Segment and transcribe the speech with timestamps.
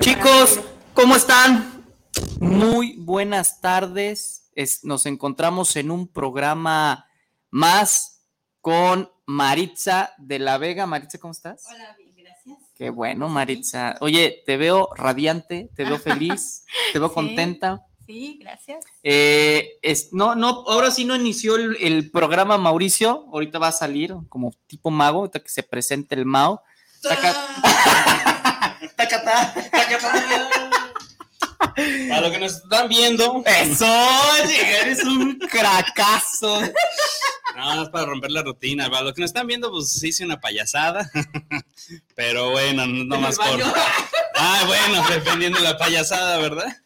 [0.00, 0.60] Chicos,
[0.94, 1.84] ¿cómo están?
[2.40, 4.50] Muy buenas tardes.
[4.54, 7.06] Es- nos encontramos en un programa
[7.50, 8.22] más
[8.60, 10.86] con Maritza de la Vega.
[10.86, 11.64] Maritza, ¿cómo estás?
[11.68, 12.58] Hola, bien, gracias.
[12.76, 13.96] Qué bueno, Maritza.
[14.00, 17.14] Oye, te veo radiante, te veo feliz, te veo Sí.
[17.14, 17.82] contenta.
[18.06, 18.84] Sí, gracias.
[19.02, 23.26] Eh, es- no, no, ahora sí no inició el, el programa Mauricio.
[23.32, 26.62] Ahorita va a salir como tipo mago, ahorita que se presente el Mao.
[27.02, 27.34] Taca-
[32.08, 33.86] Para lo que nos están viendo, Eso,
[34.42, 36.60] oye, eres un cracazo.
[37.56, 38.90] no, es para romper la rutina.
[38.90, 41.10] Para lo que nos están viendo, pues hice una payasada.
[42.14, 43.62] Pero bueno, no más por.
[44.34, 46.76] Ah, bueno, dependiendo de la payasada, ¿verdad?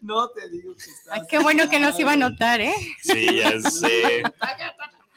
[0.00, 1.08] No te digo que estás.
[1.10, 2.74] Ay, qué bueno que nos iba a notar, ¿eh?
[3.02, 4.22] Sí, ya sé.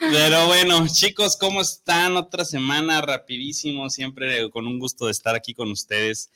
[0.01, 2.17] Pero bueno, chicos, ¿cómo están?
[2.17, 6.31] Otra semana rapidísimo, siempre con un gusto de estar aquí con ustedes.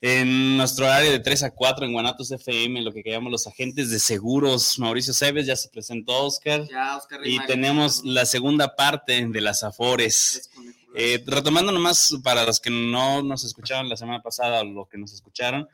[0.00, 3.90] En nuestro horario de 3 a 4 en Guanatos FM, lo que llamamos los agentes
[3.90, 4.78] de seguros.
[4.78, 6.66] Mauricio Cebes, ya se presentó Oscar.
[6.70, 10.48] Ya, Oscar Y tenemos la segunda parte de las Afores.
[10.94, 14.96] Eh, retomando nomás para los que no nos escucharon la semana pasada o los que
[14.96, 15.68] nos escucharon,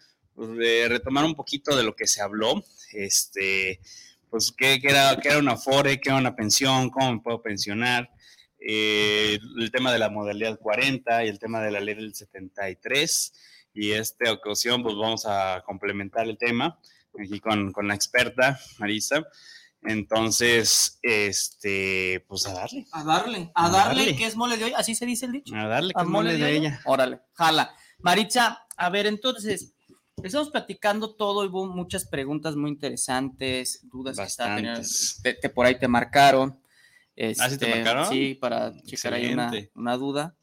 [0.60, 2.64] eh, retomar un poquito de lo que se habló.
[2.92, 3.78] Este,
[4.30, 6.00] pues, ¿qué, qué era, qué era una Afore?
[6.00, 6.90] ¿Qué era una pensión?
[6.90, 8.10] ¿Cómo me puedo pensionar?
[8.58, 13.32] Eh, el tema de la modalidad 40 y el tema de la ley del 73.
[13.74, 16.78] Y esta ocasión, pues vamos a complementar el tema
[17.18, 19.24] aquí con, con la experta Marisa.
[19.82, 24.16] Entonces, este, pues a darle, A darle, a A darle, darle.
[24.16, 25.54] que es mole de hoy, así se dice el dicho.
[25.54, 26.54] a darle A con mole de hoyo.
[26.54, 26.80] ella.
[26.86, 27.72] Órale, jala.
[28.00, 29.74] Maritza, a ver, entonces,
[30.26, 35.20] estamos platicando todo y hubo muchas preguntas muy interesantes, dudas que, estaban teniendo, Bastantes.
[35.22, 36.58] te- te- por ahí te marcaron.
[36.58, 38.08] ¿Ah, sí te Este, marcaron?
[38.08, 40.36] Sí, para checar ahí una, una duda.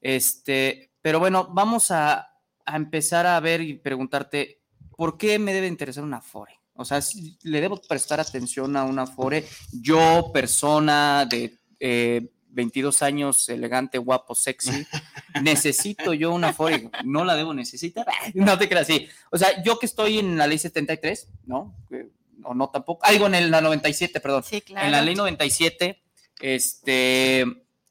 [0.00, 2.28] Este, pero bueno, vamos a,
[2.64, 4.60] a empezar a ver y preguntarte,
[4.96, 6.54] ¿por qué me debe interesar una Afore?
[6.74, 9.44] O sea, si ¿le debo prestar atención a una Afore?
[9.72, 14.86] Yo, persona de eh, 22 años, elegante, guapo, sexy,
[15.42, 16.90] necesito yo una Afore.
[17.04, 18.06] No la debo necesitar.
[18.34, 19.08] No te creas así.
[19.30, 21.76] O sea, yo que estoy en la ley 73, ¿no?
[21.90, 22.08] Eh,
[22.42, 23.04] O no tampoco.
[23.04, 24.42] Ah, digo, en la 97, perdón.
[24.42, 24.86] Sí, claro.
[24.86, 26.02] En la ley 97,
[26.40, 27.44] este,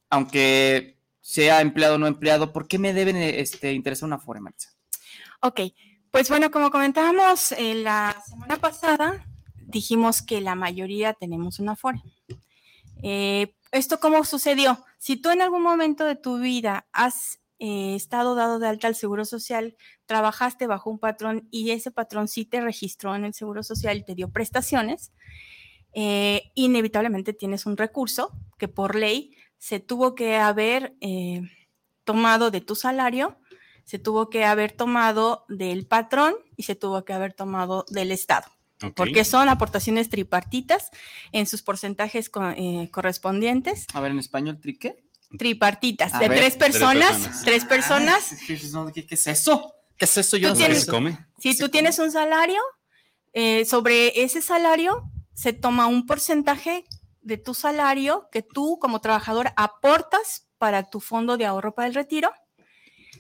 [0.10, 4.70] aunque sea empleado o no empleado, ¿por qué me deben este, interesar una Afore, Maritza?
[5.42, 5.62] Ok,
[6.10, 9.26] pues bueno, como comentábamos eh, la semana pasada,
[9.58, 12.02] dijimos que la mayoría tenemos una Afore.
[13.04, 14.86] Eh, ¿Esto cómo sucedió?
[14.98, 18.96] Si tú en algún momento de tu vida has eh, estado dado de alta al
[18.96, 19.76] Seguro Social,
[20.06, 24.06] trabajaste bajo un patrón y ese patrón sí te registró en el Seguro Social y
[24.06, 25.12] te dio prestaciones,
[25.92, 31.42] eh, inevitablemente tienes un recurso que por ley se tuvo que haber eh,
[32.06, 33.38] tomado de tu salario,
[33.84, 38.55] se tuvo que haber tomado del patrón y se tuvo que haber tomado del Estado
[38.96, 40.90] Porque son aportaciones tripartitas
[41.32, 45.04] en sus porcentajes co- eh, correspondientes, A ver, en español, ¿trique?
[45.38, 47.42] tripartitas, A de ver, tres tres personas, personas.
[47.44, 48.32] tres personas.
[48.32, 49.74] Ah, ¿qué, qué es eso?
[49.98, 50.38] ¿Qué es eso?
[50.38, 51.18] Yo Tú no sé ¿Qué tienes- se come?
[51.40, 52.62] Si tú tienes un salario,
[53.34, 56.86] eh, sobre ese salario se toma un porcentaje
[57.22, 61.94] de tu salario que tú como trabajador aportas para tu fondo de ahorro para el
[61.96, 62.32] retiro,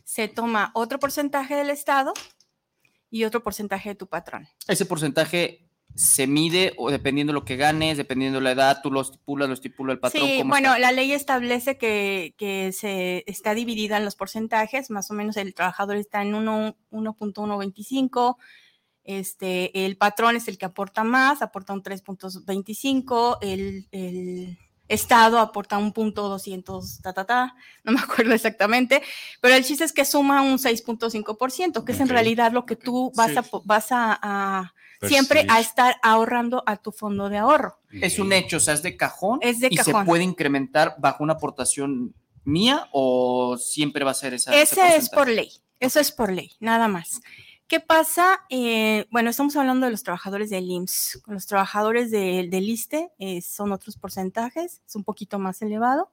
[0.03, 2.13] se toma otro porcentaje del Estado
[3.09, 4.47] y otro porcentaje de tu patrón.
[4.67, 5.61] Ese porcentaje
[5.93, 9.47] se mide o dependiendo de lo que ganes, dependiendo de la edad, tú lo estipulas,
[9.47, 10.27] lo estipula el patrón.
[10.27, 10.79] Sí, ¿cómo bueno, está?
[10.79, 15.53] la ley establece que, que se está dividida en los porcentajes, más o menos el
[15.53, 18.35] trabajador está en uno- 1.125,
[19.05, 25.77] este, el patrón es el que aporta más, aporta un 3.25, el, el Estado aporta
[25.77, 29.01] un punto 200, ta, ta, ta, no me acuerdo exactamente,
[29.41, 33.11] pero el chiste es que suma un 6.5%, que es en realidad lo que tú
[33.15, 33.37] vas, sí.
[33.37, 34.73] a, vas a, a
[35.07, 37.79] siempre a estar ahorrando a tu fondo de ahorro.
[37.91, 39.39] Es un hecho, o sea, es de cajón.
[39.41, 40.05] Es de y se cajón.
[40.05, 44.55] puede incrementar bajo una aportación mía o siempre va a ser esa.
[44.55, 47.21] Ese es por ley, eso es por ley, nada más.
[47.67, 48.41] ¿Qué pasa?
[48.51, 51.23] Eh, bueno, estamos hablando de los trabajadores del IMSS.
[51.25, 56.11] Los trabajadores del ISTE eh, son otros porcentajes, es un poquito más elevado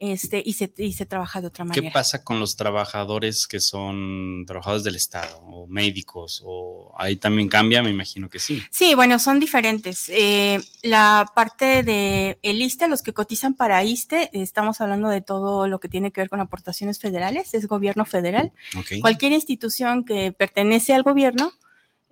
[0.00, 1.82] este, y, se, y se trabaja de otra manera.
[1.82, 6.42] ¿Qué pasa con los trabajadores que son trabajadores del Estado o médicos?
[6.44, 7.82] ¿O ahí también cambia?
[7.82, 8.62] Me imagino que sí.
[8.70, 10.08] Sí, bueno, son diferentes.
[10.08, 15.66] Eh, la parte de el ISTE, los que cotizan para ISTE, estamos hablando de todo
[15.66, 18.52] lo que tiene que ver con aportaciones federales, es gobierno federal.
[18.76, 19.00] Ok.
[19.00, 21.52] Cualquier institución que pertenece al gobierno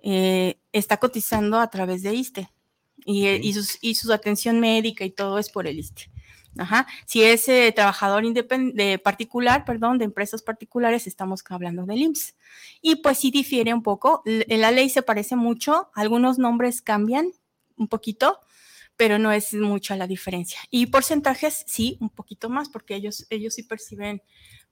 [0.03, 2.49] eh, está cotizando a través de ISTE
[3.05, 6.11] y, eh, y sus, y su atención médica y todo es por el ISTE.
[6.57, 6.87] Ajá.
[7.05, 12.35] Si es eh, trabajador de particular, perdón, de empresas particulares, estamos hablando del IMSS.
[12.81, 14.23] Y pues sí difiere un poco.
[14.25, 17.31] La ley se parece mucho, algunos nombres cambian
[17.75, 18.39] un poquito,
[18.95, 20.59] pero no es mucha la diferencia.
[20.71, 24.21] Y porcentajes sí, un poquito más, porque ellos, ellos sí perciben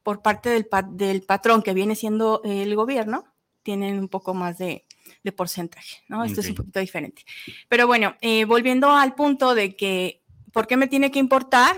[0.03, 3.25] por parte del, del patrón que viene siendo el gobierno,
[3.63, 4.85] tienen un poco más de,
[5.23, 6.23] de porcentaje, ¿no?
[6.23, 7.23] Esto es un poquito diferente.
[7.67, 10.21] Pero bueno, eh, volviendo al punto de que,
[10.55, 11.75] ¿por qué me tiene que importar?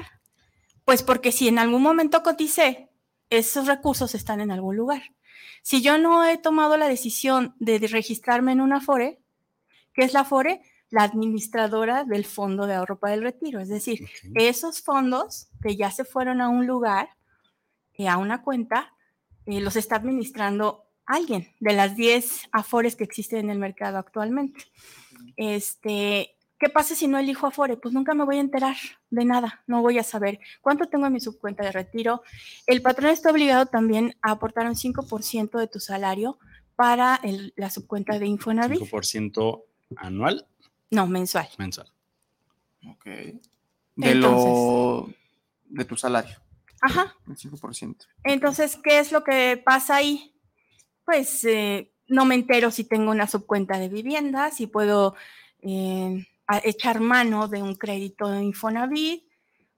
[0.85, 2.91] Pues porque si en algún momento coticé,
[3.31, 5.01] esos recursos están en algún lugar.
[5.63, 9.19] Si yo no he tomado la decisión de, registrarme en una FORE,
[9.95, 10.61] ¿qué es la FORE?
[10.91, 13.59] La administradora del Fondo de Ahorro para el Retiro.
[13.59, 17.09] Es decir, esos fondos que ya se fueron a un lugar,
[17.95, 18.93] eh, a una cuenta,
[19.47, 24.65] eh, los está administrando alguien de las 10 afores que existen en el mercado actualmente.
[25.35, 27.77] Este, ¿Qué pasa si no elijo afore?
[27.77, 28.75] Pues nunca me voy a enterar
[29.11, 32.23] de nada, no voy a saber cuánto tengo en mi subcuenta de retiro.
[32.65, 36.39] El patrón está obligado también a aportar un 5% de tu salario
[36.75, 38.79] para el- la subcuenta de Infonavit.
[38.79, 39.65] 5%
[39.97, 40.47] anual,
[40.89, 41.47] No, mensual.
[41.57, 41.91] mensual.
[42.87, 43.05] Ok.
[43.95, 45.09] De lo.
[45.65, 46.37] de tu salario.
[46.81, 47.15] Ajá.
[47.27, 48.05] El 5%.
[48.23, 50.33] Entonces, ¿qué es lo que pasa ahí?
[51.05, 55.15] Pues eh, no me entero si tengo una subcuenta de vivienda, si puedo
[55.61, 59.23] eh, a- echar mano de un crédito de Infonavit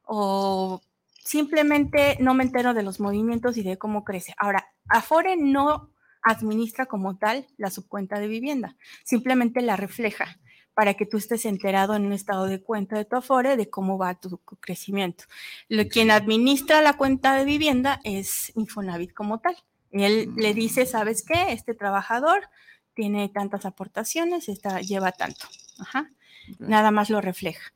[0.03, 0.81] o
[1.23, 4.33] simplemente no me entero de los movimientos y de cómo crece.
[4.37, 5.91] Ahora, Afore no
[6.23, 10.39] administra como tal la subcuenta de vivienda, simplemente la refleja
[10.73, 13.97] para que tú estés enterado en un estado de cuenta de tu Afore de cómo
[13.97, 15.25] va tu crecimiento.
[15.67, 19.55] Lo, Quien administra la cuenta de vivienda es Infonavit como tal.
[19.91, 21.51] Él le dice, ¿sabes qué?
[21.51, 22.49] Este trabajador
[22.93, 25.47] tiene tantas aportaciones, esta, lleva tanto.
[25.79, 26.09] Ajá.
[26.57, 27.73] Nada más lo refleja.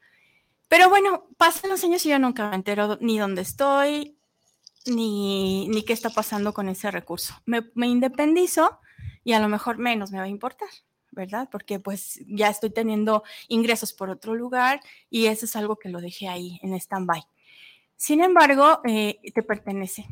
[0.68, 4.18] Pero bueno, pasan los años y yo nunca me entero ni dónde estoy,
[4.86, 7.36] ni, ni qué está pasando con ese recurso.
[7.46, 8.80] Me, me independizo
[9.24, 10.70] y a lo mejor menos me va a importar,
[11.12, 11.48] ¿verdad?
[11.52, 16.02] Porque pues ya estoy teniendo ingresos por otro lugar y eso es algo que lo
[16.02, 17.24] dejé ahí en stand-by.
[17.96, 20.08] Sin embargo, eh, te pertenece.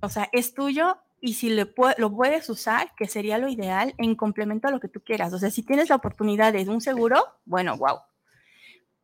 [0.00, 3.94] O sea, es tuyo y si le pue- lo puedes usar, que sería lo ideal,
[3.98, 5.32] en complemento a lo que tú quieras.
[5.32, 7.98] O sea, si tienes la oportunidad de un seguro, bueno, wow.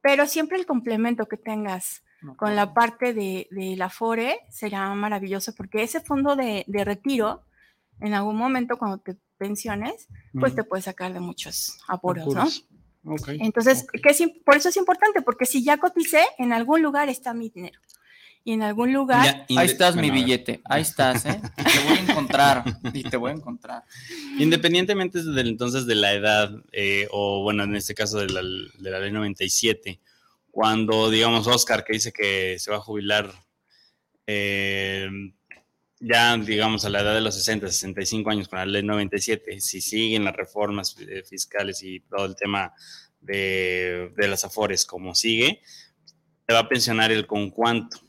[0.00, 2.02] Pero siempre el complemento que tengas
[2.36, 7.42] con la parte de, de la FORE será maravilloso porque ese fondo de, de retiro,
[8.00, 10.62] en algún momento cuando te pensiones, pues Ujú.
[10.62, 12.42] te puede sacar de muchos apuros, ¿no?
[12.42, 12.64] Apuros.
[13.06, 14.00] Ok, Entonces, ok.
[14.02, 17.50] ¿qué es por eso es importante, porque si ya coticé, en algún lugar está mi
[17.50, 17.78] dinero.
[18.46, 20.60] Y en algún lugar, Ya, Ahí estás, bueno, mi billete.
[20.64, 21.40] Ahí estás, ¿eh?
[21.56, 22.64] Y te voy a encontrar.
[22.92, 23.84] Y te voy a encontrar.
[24.38, 28.90] Independientemente del entonces de la edad, eh, o bueno, en este caso de la, de
[28.90, 29.98] la ley 97,
[30.50, 33.32] cuando, digamos, Oscar, que dice que se va a jubilar
[34.26, 35.08] eh,
[36.00, 39.80] ya, digamos, a la edad de los 60, 65 años con la ley 97, si
[39.80, 42.74] siguen las reformas eh, fiscales y todo el tema
[43.20, 45.62] de, de las afores como sigue,
[46.46, 48.03] se va a pensionar el con cuánto.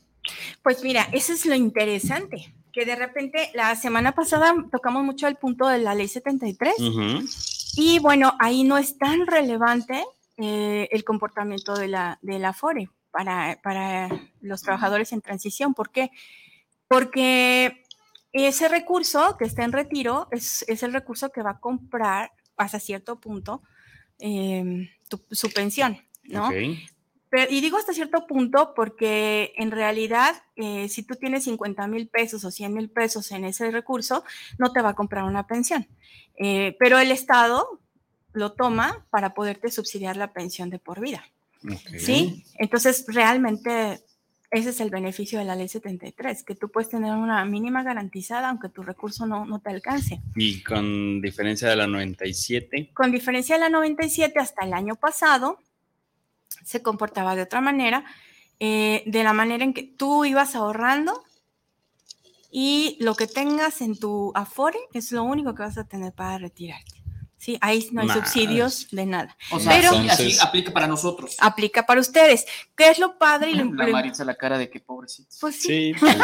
[0.66, 5.36] Pues mira, eso es lo interesante, que de repente la semana pasada tocamos mucho el
[5.36, 7.24] punto de la ley 73 Ujú.
[7.76, 10.02] y bueno, ahí no es tan relevante
[10.38, 14.08] eh, el comportamiento de la, de la FORE para, para
[14.40, 15.72] los trabajadores en transición.
[15.72, 16.10] ¿Por qué?
[16.88, 17.84] Porque
[18.32, 22.80] ese recurso que está en retiro es, es el recurso que va a comprar hasta
[22.80, 23.62] cierto punto
[24.18, 26.48] eh, tu- su pensión, ¿no?
[26.48, 26.54] Ok.
[27.30, 32.08] Pero- y digo hasta cierto punto porque en realidad, eh, si tú tienes 50 mil
[32.08, 34.24] pesos o 100 mil pesos en ese recurso,
[34.58, 35.86] no te va a comprar una pensión.
[36.38, 37.80] Eh, pero el Estado
[38.32, 41.24] lo toma para poderte subsidiar la pensión de por vida.
[41.64, 41.98] ok.
[41.98, 42.44] ¿Sí?
[42.58, 44.00] Entonces, realmente
[44.50, 48.48] ese es el beneficio de la ley 73, que tú puedes tener una mínima garantizada
[48.50, 50.20] aunque tu recurso no, no te alcance.
[50.36, 55.58] Y con diferencia de la 97, Con diferencia de la 97 hasta el año pasado,
[56.66, 58.04] se comportaba de otra manera,
[58.58, 61.22] eh, de la manera en que tú ibas ahorrando
[62.50, 66.38] y lo que tengas en tu Afore es lo único que vas a tener para
[66.38, 66.92] retirarte.
[67.38, 68.16] Sí, ahí no hay Más.
[68.16, 69.36] subsidios de nada.
[69.52, 71.36] O sea, Pero- sí, así Entonces- aplica para nosotros.
[71.38, 72.46] Aplica para ustedes.
[72.74, 73.50] ¿Qué es lo padre?
[73.50, 75.36] y lo- La Maritza la cara de que pobrecitos.
[75.40, 75.92] pues sí.
[75.92, 76.16] Sí, pues.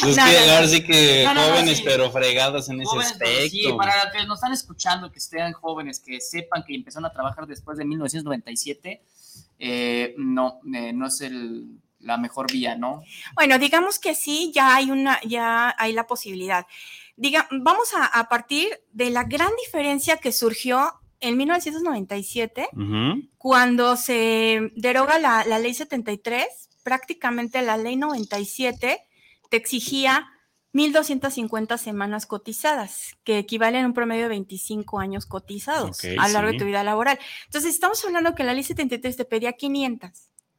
[0.00, 1.82] pues No, que no, ahora sí que No, jóvenes, sí.
[1.84, 3.50] pero fregados en ese Jóvenes, pero aspecto.
[3.50, 7.12] sí, para los que nos están escuchando, que estén jóvenes, que sepan que empezaron a
[7.12, 9.02] trabajar después de 1997,
[9.58, 11.66] eh, no, eh, no es el,
[12.00, 13.02] la mejor vía, ¿no?
[13.34, 16.66] Bueno, digamos que sí, ya hay una, ya hay la posibilidad.
[17.16, 23.28] Diga, vamos a, a partir de la gran diferencia que surgió en 1997, Ujú.
[23.38, 26.46] cuando se deroga la, la ley 73,
[26.82, 29.00] prácticamente la ley 97
[29.48, 30.28] te exigía
[30.74, 36.50] 1.250 semanas cotizadas, que equivalen a un promedio de 25 años cotizados a lo largo
[36.50, 36.54] sí.
[36.54, 37.18] de tu vida laboral.
[37.46, 40.10] Entonces, estamos hablando que la ley 73 te pedía 500,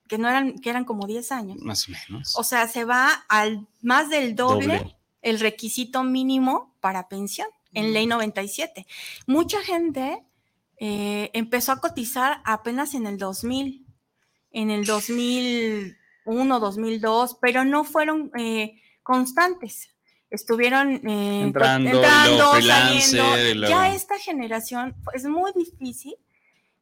[0.08, 1.58] que no eran, que eran como 10 años.
[1.62, 2.38] Más o menos.
[2.38, 4.98] O sea, se va al más del doble, Doble.
[5.22, 8.86] el requisito mínimo para pensión en ley 97.
[9.25, 10.24] Mucha gente
[10.77, 13.86] eh, empezó a cotizar apenas en el 2000,
[14.51, 19.92] en el 2001, 2002, pero no fueron eh, constantes.
[20.34, 23.68] Estuvieron eh, co- Entrando, saliendo.
[23.70, 26.16] Ya esta generación es muy difícil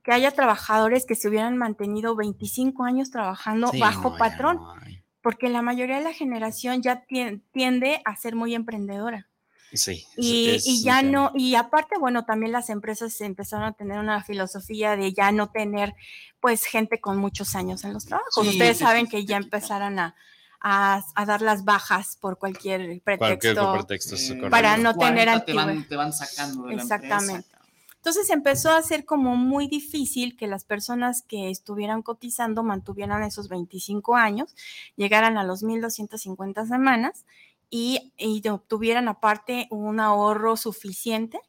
[0.03, 4.73] que haya trabajadores que se hubieran mantenido 25 años trabajando Sí, bajo no, patrón no
[5.21, 9.27] porque la mayoría de la generación ya tien- tiende a ser muy emprendedora.
[9.73, 10.03] Sí.
[10.17, 14.23] Y, es- y ya no, y aparte, bueno, también las empresas empezaron a tener una
[14.23, 15.93] filosofía de ya no tener,
[16.39, 18.33] pues, gente con muchos años en los trabajos.
[18.43, 20.15] Sí, Ustedes sí, saben que ya empezaron a,
[20.61, 23.17] a, a dar las bajas por cualquier pretexto.
[23.17, 24.49] Cualquier pretexto Eh, correcto.
[24.49, 25.89] Para no tener 40 te van, antigüedad.
[25.89, 27.33] te van sacando de la Exactamente.
[27.35, 27.57] empresa.
[27.95, 33.47] Entonces empezó a ser como muy difícil que las personas que estuvieran cotizando mantuvieran esos
[33.47, 34.55] 25 años,
[34.95, 37.25] llegaran a los 1.250 semanas
[37.69, 41.39] y, y obtuvieran aparte un ahorro suficiente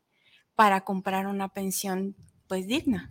[0.55, 2.15] para comprar una pensión
[2.49, 3.11] pues digna.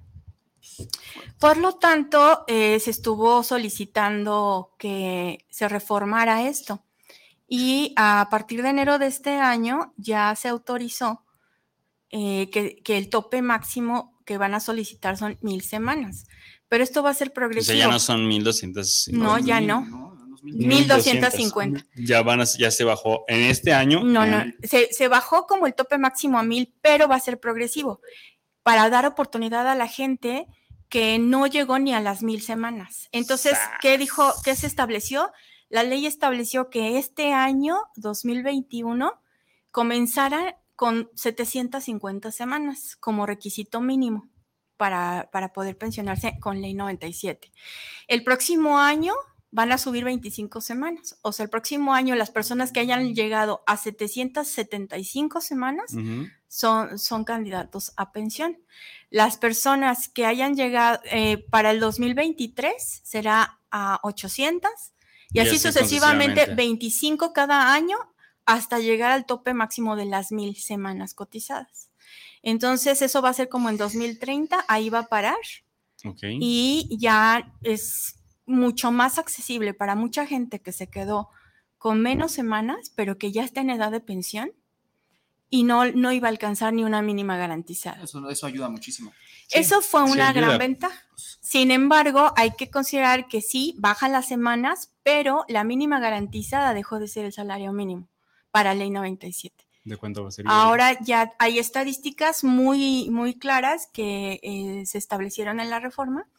[1.40, 6.84] Por lo tanto, eh, se estuvo solicitando que se reformara esto
[7.48, 11.26] y a partir de enero de este año ya se autorizó
[12.10, 16.26] eh, que, que el tope máximo que van a solicitar son mil semanas.
[16.70, 17.74] Pero esto va a ser O progresivo.
[17.78, 19.10] sea, ya no son 1200.
[19.12, 20.16] No, ya no.
[20.30, 21.86] Los mil- 1250.
[21.96, 24.04] Ya van a- ya se bajó en este año.
[24.04, 27.40] No, no, se, se bajó como el tope máximo a mil, pero va a ser
[27.40, 28.00] progresivo
[28.64, 30.48] para dar oportunidad a la gente
[30.90, 33.08] que no llegó ni a las mil semanas.
[33.12, 34.34] Entonces, ¿qué dijo?
[34.44, 35.32] ¿Qué se estableció?
[35.70, 39.14] La ley estableció que este año, 2021,
[39.72, 44.30] comenzara con 750 semanas como requisito mínimo
[44.76, 47.52] para, para poder pensionarse con ley 97.
[48.08, 49.14] El próximo año
[49.52, 51.18] van a subir 25 semanas.
[51.22, 56.28] O sea, el próximo año las personas que hayan llegado a 775 semanas ujú.
[56.52, 58.58] Son, son candidatos a pensión.
[59.10, 64.70] Las personas que hayan llegado eh, para el 2023 será a 800
[65.32, 66.56] y, Y así sucesivamente sucesivamente.
[66.56, 67.98] 25 cada año
[68.46, 71.90] hasta llegar al tope máximo de las mil semanas cotizadas.
[72.44, 75.38] Entonces eso va a ser como en 2030, ahí va a parar
[76.04, 76.20] Ok.
[76.24, 78.16] y ya es
[78.46, 81.30] mucho más accesible para mucha gente que se quedó
[81.78, 84.52] con menos semanas, pero que ya está en edad de pensión
[85.52, 88.02] y no, no iba a alcanzar ni una mínima garantizada.
[88.02, 89.14] Eso, eso ayuda muchísimo.
[89.52, 90.98] Eso fue una gran ventaja.
[91.42, 97.00] Sin embargo, hay que considerar que sí, bajan las semanas, pero la mínima garantizada dejó
[97.00, 98.08] de ser el salario mínimo
[98.50, 99.68] para ley 97.
[99.84, 100.46] ¿De cuánto va a ser?
[100.48, 106.30] Ahora ya hay estadísticas muy, muy claras que eh, se establecieron en la reforma,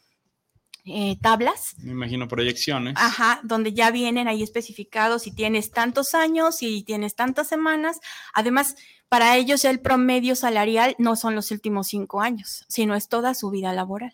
[0.85, 2.95] eh, tablas, Me imagino proyecciones.
[2.97, 7.99] ajá, donde ya vienen ahí especificados si tienes tantos años, si tienes tantas semanas.
[8.33, 8.75] Además,
[9.07, 13.49] para ellos el promedio salarial no son los últimos cinco años, sino es toda su
[13.49, 14.13] vida laboral,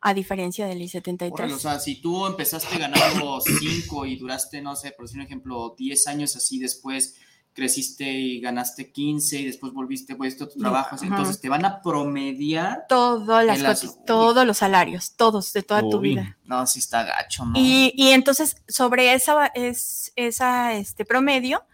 [0.00, 1.32] a diferencia de ley 73.
[1.32, 5.26] Órale, o sea, si tú empezaste ganando 5 y duraste, no sé, por decir un
[5.26, 7.16] ejemplo, 10 años así, después
[7.52, 11.04] creciste y ganaste 15 y después volviste, pues, a tu trabajo, Ajá.
[11.04, 12.86] entonces te van a promediar.
[12.88, 16.38] Todas las todos los salarios, todos, de toda tu vida.
[16.44, 17.52] No, sí está gacho, ¿no?
[17.56, 21.64] Y, y entonces, sobre esa, es, esa este promedio,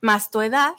[0.00, 0.72] más tu edad,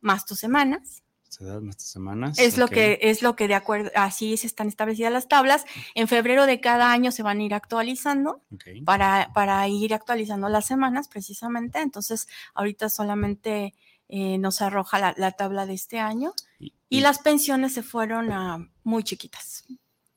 [0.00, 2.38] más tus semanas, Se dan estas semanas.
[2.38, 5.64] es lo que, es lo que de acuerdo, así se están establecidas las tablas.
[5.94, 8.42] En febrero de cada año se van a ir actualizando
[8.86, 11.80] para, para ir actualizando las semanas precisamente.
[11.80, 13.74] Entonces, ahorita solamente
[14.12, 18.68] eh, nos arroja la, la tabla de este año Y- las pensiones se fueron a
[18.82, 19.64] muy chiquitas.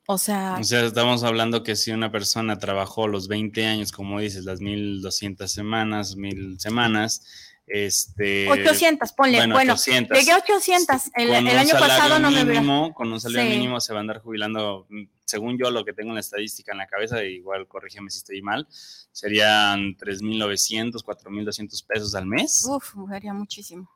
[0.07, 4.19] O sea, O sea, estamos hablando que si una persona trabajó los 20 años, como
[4.19, 7.23] dices, las 1200 semanas, 1000 semanas,
[7.65, 9.37] Este, 800, ponle.
[9.37, 10.17] bueno, Bueno, 800.
[10.17, 11.01] llegué a 800.
[11.15, 12.61] El, año pasado no me hubiera.
[12.61, 13.57] mínimo, Con un salario Sí.
[13.57, 14.85] mínimo se va a andar jubilando,
[15.25, 18.41] según yo lo que tengo en la estadística en la cabeza, igual corrígeme si estoy
[18.41, 18.67] mal,
[19.13, 22.65] serían 3.900, 4.200 pesos al mes.
[22.67, 23.89] Uf, sería muchísimo.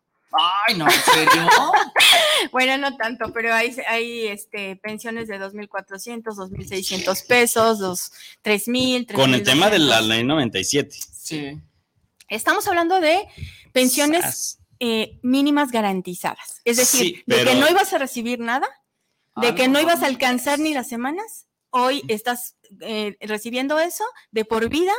[0.68, 1.48] Ay, no, ¿en serio?
[2.52, 8.12] Bueno, no tanto, pero hay, hay este, pensiones de 2.400, 2.600 pesos, dos,
[8.44, 9.12] 3.000.
[9.14, 10.08] Con el tema de la 3.200.
[10.08, 10.96] ley 97.
[11.12, 11.60] Sí.
[12.30, 13.28] Estamos hablando de
[13.72, 16.62] pensiones eh, mínimas garantizadas.
[16.66, 18.68] Es decir, Sí, de que no ibas a recibir nada,
[19.36, 24.04] de Ah, que no ibas a alcanzar ni las semanas, hoy estás eh, recibiendo eso
[24.32, 24.94] de por vida,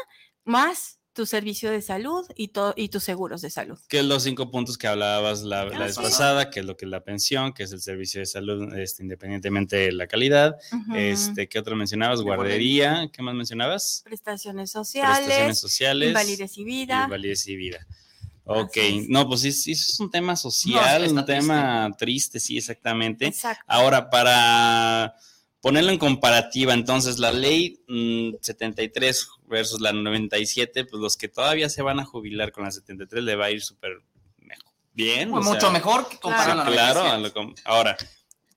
[0.45, 3.77] más tu servicio de salud y, y tus seguros de salud.
[3.89, 6.85] Que es los cinco puntos que hablabas la, la vez pasada, que es lo que
[6.85, 10.55] es la pensión, que es el servicio de salud, este, independientemente de la calidad.
[10.95, 12.21] Este, ¿qué otro mencionabas?
[12.21, 14.03] De Guardería, ¿qué más mencionabas?
[14.05, 16.09] Prestaciones sociales, Prestaciones sociales.
[16.11, 17.03] invalidez y vida.
[17.07, 17.85] Invalidez y vida.
[18.45, 18.77] Ok,
[19.09, 23.27] no, pues sí, es un tema social, un tema triste, sí, exactamente.
[23.27, 23.65] Exacto.
[23.67, 25.17] Ahora, para
[25.61, 31.69] ponerlo en comparativa, entonces, la ley mm, 73 versus la 97, pues los que todavía
[31.69, 34.03] se van a jubilar con la 73 le va a ir súper
[34.39, 34.73] mejor.
[34.93, 35.31] Bien.
[35.31, 37.01] Pues o mucho sea, mejor que comparado sí, a la claro.
[37.05, 37.15] 97.
[37.15, 37.97] a lo com- ahora,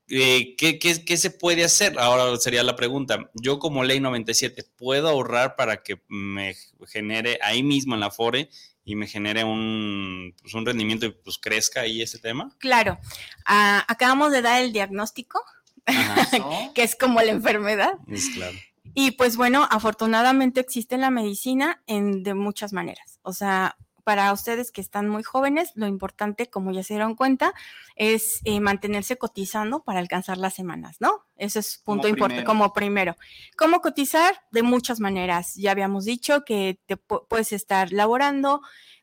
[0.08, 1.98] eh, ¿qué, qué, qué se puede hacer?
[1.98, 3.30] Ahora sería la pregunta.
[3.34, 6.56] Yo como ley 97, ¿puedo ahorrar para que me
[6.88, 8.50] genere ahí mismo en la FORE
[8.84, 12.54] y me genere un, pues, un rendimiento y pues crezca ahí ese tema?
[12.60, 13.00] Claro.
[13.46, 15.42] Ah, acabamos de dar el diagnóstico.
[16.76, 17.94] que es como la enfermedad.
[18.08, 18.58] es claro.
[18.94, 23.20] Y pues bueno, afortunadamente existe la medicina en, de muchas maneras.
[23.22, 27.54] O sea, para ustedes que están muy jóvenes, lo importante, como ya se dieron cuenta,
[27.96, 31.24] es eh, mantenerse cotizando para alcanzar las semanas, ¿no?
[31.38, 33.16] Eso es punto importante, como primero.
[33.56, 34.34] ¿Cómo cotizar?
[34.52, 35.54] De muchas maneras.
[35.56, 38.62] Ya habíamos dicho que te pu- puedes estar laborando,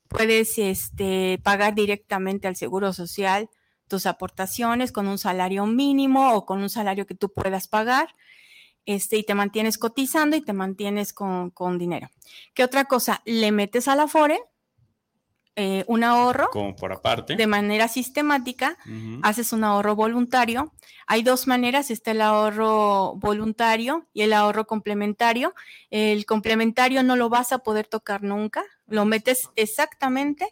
[0.08, 3.48] puedes este, pagar directamente al Seguro Social
[3.88, 8.08] tus aportaciones con un salario mínimo o con un salario que tú puedas pagar
[8.86, 12.08] este, y te mantienes cotizando y te mantienes con, con dinero.
[12.54, 13.22] ¿Qué otra cosa?
[13.24, 14.40] Le metes a la FORE
[15.60, 17.34] eh, un ahorro Como por aparte.
[17.34, 18.78] de manera sistemática,
[19.22, 20.72] haces un ahorro voluntario.
[21.08, 25.54] Hay dos maneras, está el ahorro voluntario y el ahorro complementario.
[25.90, 30.46] El complementario no lo vas a poder tocar nunca, lo metes exactamente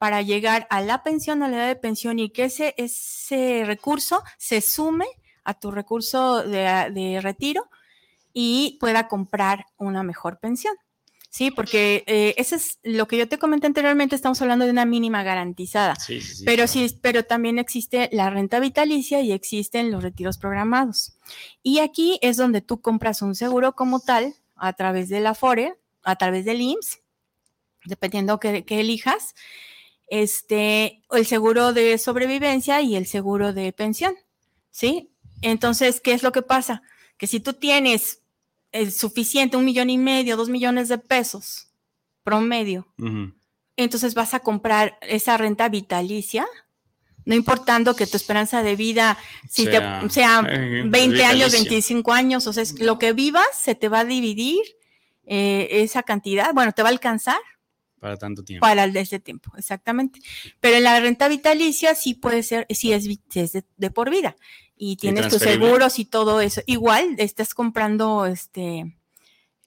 [0.00, 4.22] para llegar a la pensión, a la edad de pensión y que ese, ese recurso
[4.38, 5.04] se sume
[5.44, 7.68] a tu recurso de, de retiro
[8.32, 10.74] y pueda comprar una mejor pensión.
[11.28, 14.86] Sí, porque eh, eso es lo que yo te comenté anteriormente, estamos hablando de una
[14.86, 15.94] mínima garantizada.
[15.96, 16.72] Sí, sí, sí, Pero claro.
[16.72, 21.18] sí, pero también existe la renta vitalicia y existen los retiros programados.
[21.62, 25.74] Y aquí es donde tú compras un seguro como tal a través de la FORE,
[26.04, 27.02] a través del IMSS,
[27.84, 29.34] dependiendo que, que elijas,
[30.10, 34.14] este, el seguro de sobrevivencia y el seguro de pensión,
[34.70, 35.10] ¿sí?
[35.40, 36.82] Entonces, ¿qué es lo que pasa?
[37.16, 38.20] Que si tú tienes
[38.72, 41.68] el suficiente, un millón y medio, dos millones de pesos
[42.22, 42.86] promedio,
[43.76, 46.46] entonces vas a comprar esa renta vitalicia,
[47.24, 49.16] no importando que tu esperanza de vida
[49.48, 51.70] si te- Sea, sea, eh, 20 años, vitalicia.
[51.70, 54.60] 25 años, o sea, es lo que vivas se te va a dividir
[55.26, 57.38] eh, esa cantidad, bueno, te va a alcanzar
[58.00, 58.62] Para tanto tiempo.
[58.66, 60.20] para ese tiempo, exactamente.
[60.58, 64.36] Pero en la renta vitalicia sí puede ser, sí es, de, de por vida
[64.76, 66.62] y tienes tus seguros y todo eso.
[66.66, 68.96] Igual estás comprando este,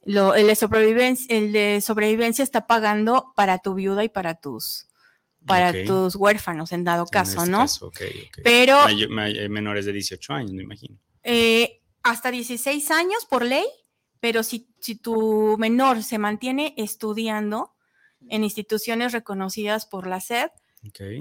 [0.04, 4.88] lo, el, de sobrevivencia, el de sobrevivencia está pagando para tu viuda y para tus,
[5.46, 7.58] para tus huérfanos en dado En caso, este ¿no?
[7.60, 8.38] caso, ok, ok.
[8.43, 10.98] Pero May- may- menores de 18 años, me imagino.
[11.22, 13.65] eh, hasta 16 años por ley,
[14.19, 17.73] pero si, si tu menor se mantiene estudiando
[18.30, 20.48] en instituciones reconocidas por la SED,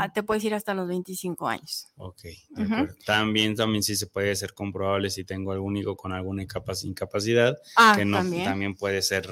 [0.00, 1.86] ah, te puedes ir hasta los 25 años.
[1.96, 2.88] Ok, de.
[3.06, 7.56] También, también sí se puede ser comprobable si tengo algún hijo con alguna incapac- incapacidad,
[7.76, 8.44] Ah, que no también.
[8.44, 8.74] también.
[8.74, 9.28] puede ser.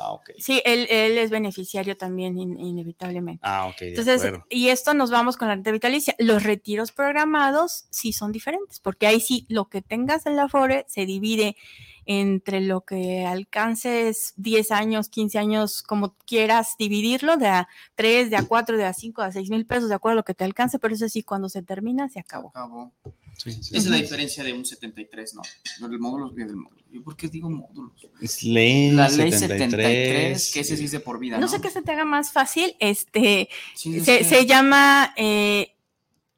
[0.00, 0.30] Ah, ok.
[0.38, 3.40] Sí, él, él es beneficiario también, in- inevitablemente.
[3.44, 4.46] Ah, ok, Entonces, acuerdo.
[4.48, 6.14] y esto nos vamos con la renta vitalicia.
[6.18, 10.84] Los retiros programados sí son diferentes, porque ahí sí lo que tengas en la FORE
[10.88, 11.56] se divide
[12.10, 18.36] entre lo que alcances 10 años, 15 años, como quieras dividirlo, de a 3, de
[18.36, 20.32] a 4, de a 5, de a 6 mil pesos, de acuerdo a lo que
[20.32, 22.48] te alcance, pero eso sí, cuando se termina, se acabó.
[22.48, 22.92] Acabó.
[23.36, 24.02] Sí, sí, Esa es la sí.
[24.04, 25.42] diferencia de un 73, ¿no?
[25.86, 26.82] Del módulo y del módulo.
[26.90, 27.92] ¿Y por qué digo módulos?
[28.22, 31.48] Es ley La ley 73, 73, que ese sí es de por vida, No ¿no?
[31.48, 35.74] sé qué se te haga más fácil, este, Sí, se, se llama eh,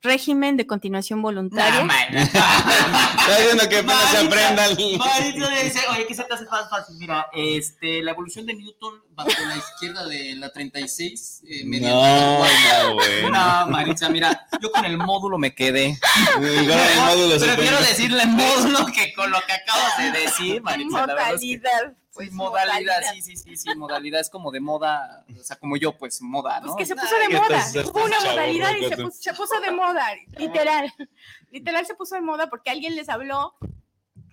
[0.02, 1.80] régimen de continuación voluntaria.
[2.10, 6.96] Está viendo que apenas se aprenda el- dice, oye, ¿qué se te hace más fácil?
[6.98, 12.38] Mira, este, la evolución de Newton bajo la izquierda de la 36, eh, mediante No,
[12.44, 13.22] la no, güey.
[13.30, 15.98] No, Maritza, mira, yo con el módulo me quedé.
[16.34, 21.06] Con el módulo Prefiero decirle módulo que con lo que acabas de decir, Maritza.
[21.06, 21.60] la verdad es que-
[22.28, 25.96] pues, modalidad, sí, sí, sí, sí, modalidad es como de moda, o sea, como yo,
[25.96, 26.66] pues moda, ¿no?
[26.74, 27.58] Pues que se puso de moda.
[27.58, 30.06] estás- Hubo una modalidad y se puso, se puso de moda,
[30.36, 30.92] literal.
[31.50, 33.54] Literal se puso de moda porque alguien les habló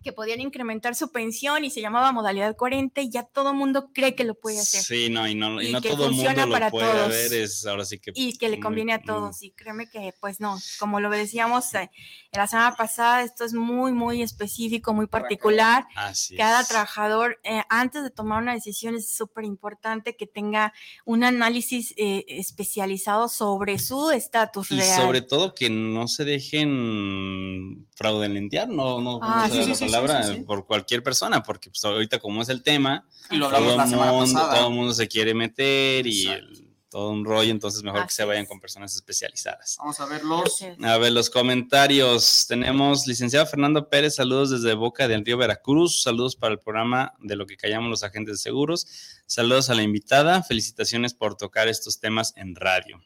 [0.07, 3.89] que podían incrementar su pensión y se llamaba modalidad 40 y ya todo el mundo
[3.93, 4.81] cree que lo puede hacer.
[4.81, 6.91] Sí, no, y no, y Y no que todo el funciona mundo para lo puede
[6.91, 7.09] todos.
[7.09, 8.11] ver, es ahora sí que...
[8.15, 9.43] Y que le muy- conviene a muy- todos.
[9.43, 11.91] Y créeme que, pues no, como lo decíamos eh,
[12.31, 15.85] la semana pasada, esto es muy, muy específico, muy particular.
[15.95, 16.69] Así Cada es.
[16.69, 20.71] trabajador, eh, antes de tomar una decisión, es súper importante que tenga
[21.03, 25.01] un análisis eh, especializado sobre su estatus Y real.
[25.01, 30.33] sobre todo que no se dejen fraudulentear, no, no, Ah, no sí, sí, sí, sí,
[30.35, 33.87] sí, por cualquier persona, porque pues, ahorita como es el tema, Y lo todo la
[33.87, 34.55] semana mundo, pasada.
[34.59, 38.23] todo el mundo se quiere meter y el- todo un rollo, entonces mejor que se
[38.23, 38.49] vayan es.
[38.49, 39.75] con personas especializadas.
[39.77, 40.61] Vamos a ver los.
[40.83, 42.45] A ver, los comentarios.
[42.47, 47.35] Tenemos licenciado Fernando Pérez, saludos desde Boca del Río Veracruz, saludos para el programa de
[47.35, 48.87] lo que callamos los agentes de seguros,
[49.25, 53.01] saludos a la invitada, felicitaciones por tocar estos temas en radio.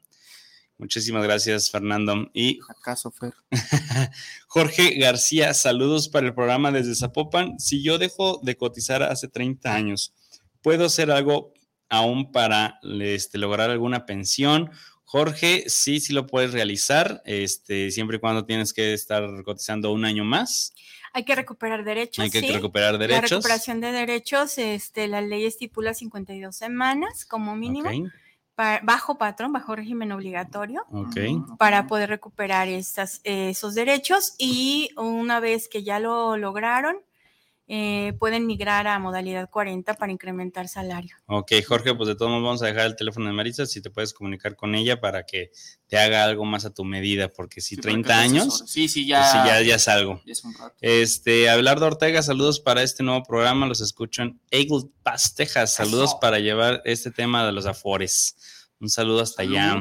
[0.81, 2.31] Muchísimas gracias, Fernando.
[2.33, 3.35] Y ¿Acaso, Fer?
[4.47, 7.59] Jorge García, saludos para el programa desde Zapopan.
[7.59, 10.11] Si yo dejo de cotizar hace 30 años,
[10.63, 11.53] ¿puedo hacer algo
[11.87, 14.71] aún para este, lograr alguna pensión?
[15.03, 20.03] Jorge, sí, sí lo puedes realizar, este, siempre y cuando tienes que estar cotizando un
[20.03, 20.73] año más.
[21.13, 22.23] Hay que recuperar derechos.
[22.23, 22.51] Hay que sí.
[22.51, 23.29] recuperar La derechos.
[23.29, 27.91] recuperación de derechos, este, la ley estipula 52 semanas como mínimo,
[28.83, 30.85] bajo patrón, bajo régimen obligatorio.
[31.57, 36.97] para poder recuperar estas, eh, esos derechos y una vez que ya lo lograron,
[37.73, 41.15] eh, pueden migrar a modalidad 40 para incrementar salario.
[41.27, 43.89] Ok, Jorge, pues de todos modos vamos a dejar el teléfono de Marisa, si te
[43.89, 45.51] puedes comunicar con ella para que
[45.87, 48.63] te haga algo más a tu medida, porque si Sí, 30 porque te años.
[48.67, 49.31] Sí, sí, pues ya.
[49.31, 50.21] sí, ya, ya es algo.
[50.25, 50.75] ya es un rato.
[50.81, 53.65] Este, Abelardo Ortega, saludos para este nuevo programa.
[53.67, 55.73] Los escucho en Eagle Pass, Texas.
[55.73, 56.19] Saludos Eso.
[56.19, 58.35] para llevar este tema de los afores.
[58.81, 59.79] Un saludo hasta allá.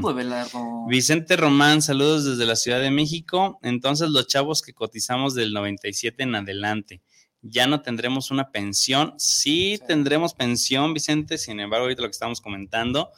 [0.87, 3.59] Vicente Román, saludos desde la Ciudad de México.
[3.63, 7.01] Entonces, los chavos que cotizamos del 97 en adelante,
[7.43, 9.15] ¿ya no tendremos una pensión?
[9.19, 9.85] Sí, Sí.
[9.87, 11.39] tendremos pensión, Vicente.
[11.39, 13.11] Sin embargo, ahorita lo que estamos comentando,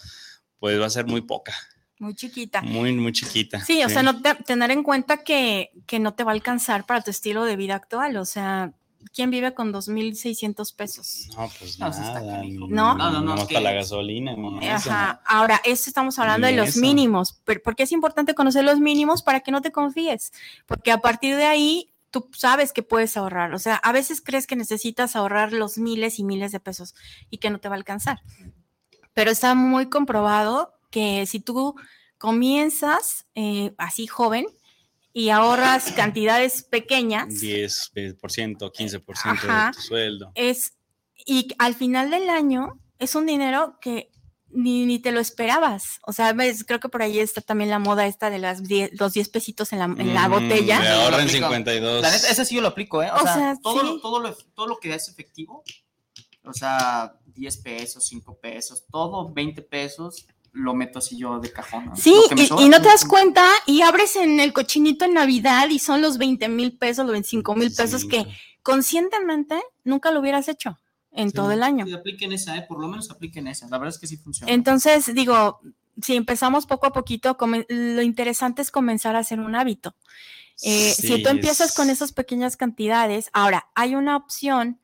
[0.58, 1.52] pues va a ser muy poca,
[1.98, 2.62] Muy chiquita.
[2.62, 3.64] muy, muy chiquita.
[3.64, 6.87] Sí, o sea, no te- tener en cuenta que, que no te va a alcanzar
[6.87, 8.16] para tu estilo de vida actual.
[8.16, 8.72] O sea,
[9.12, 11.28] ¿quién vive con 2.600 pesos?
[11.37, 12.42] No, pues No, sí está nada.
[12.42, 12.68] ni- No.
[12.68, 14.35] No, no, no, hasta la gasolina.
[14.37, 14.90] ni eso.
[14.90, 15.20] Ajá.
[15.26, 16.80] Ahora, esto estamos hablando de los eso.
[16.80, 20.32] mínimos, pero porque es importante conocer los mínimos para que no te confíes,
[20.66, 23.55] porque a partir de ahí tú sabes que puedes ahorrar.
[23.55, 26.94] O sea, a veces crees que necesitas ahorrar los miles y miles de pesos
[27.31, 28.20] y que no te va a alcanzar.
[29.14, 31.75] Pero está muy comprobado que si tú
[32.18, 34.46] comienzas eh, así joven
[35.12, 38.14] y ahorras cantidades pequeñas, 10%,
[38.59, 39.66] 15% Ajá.
[39.66, 40.33] de tu sueldo.
[40.35, 40.75] es
[41.25, 44.11] y al final del año es un dinero que
[44.52, 45.98] ni, ni te lo esperabas.
[46.06, 49.00] O sea, ves, creo que por ahí está también la moda esta de las 10
[49.00, 50.80] los 10 pesitos en la, en la Mm, botella.
[50.80, 51.46] Me ahorran Lo aplico.
[51.48, 52.02] 52.
[52.02, 53.10] La neta, ese sí yo lo aplico, ¿eh?
[53.10, 53.86] O, O sea, sea, todo, sí.
[53.86, 55.62] lo, todo, lo, todo lo que es efectivo,
[56.44, 61.86] o sea, 10 pesos, 5 pesos, todo 20 pesos, lo meto así yo de cajón.
[61.86, 61.96] ¿no?
[61.96, 65.68] Sí, y, sobra, y no te das cuenta y abres en el cochinito en Navidad
[65.70, 68.26] y son los 20 mil pesos, los 25 mil pesos Sí, que
[68.62, 70.78] conscientemente nunca lo hubieras hecho
[71.12, 71.35] en Sí.
[71.35, 71.87] todo el año.
[71.87, 72.64] Sí, apliquen esa, ¿eh?
[72.68, 73.68] Por lo menos apliquen esa.
[73.68, 74.53] La verdad es que sí funciona.
[74.53, 75.61] Entonces, digo,
[76.01, 77.37] si empezamos poco a poquito,
[77.68, 79.94] lo interesante es comenzar a hacer un hábito.
[80.62, 84.79] Eh, si Sí, tú empiezas es- con esas pequeñas cantidades, ahora hay una opción,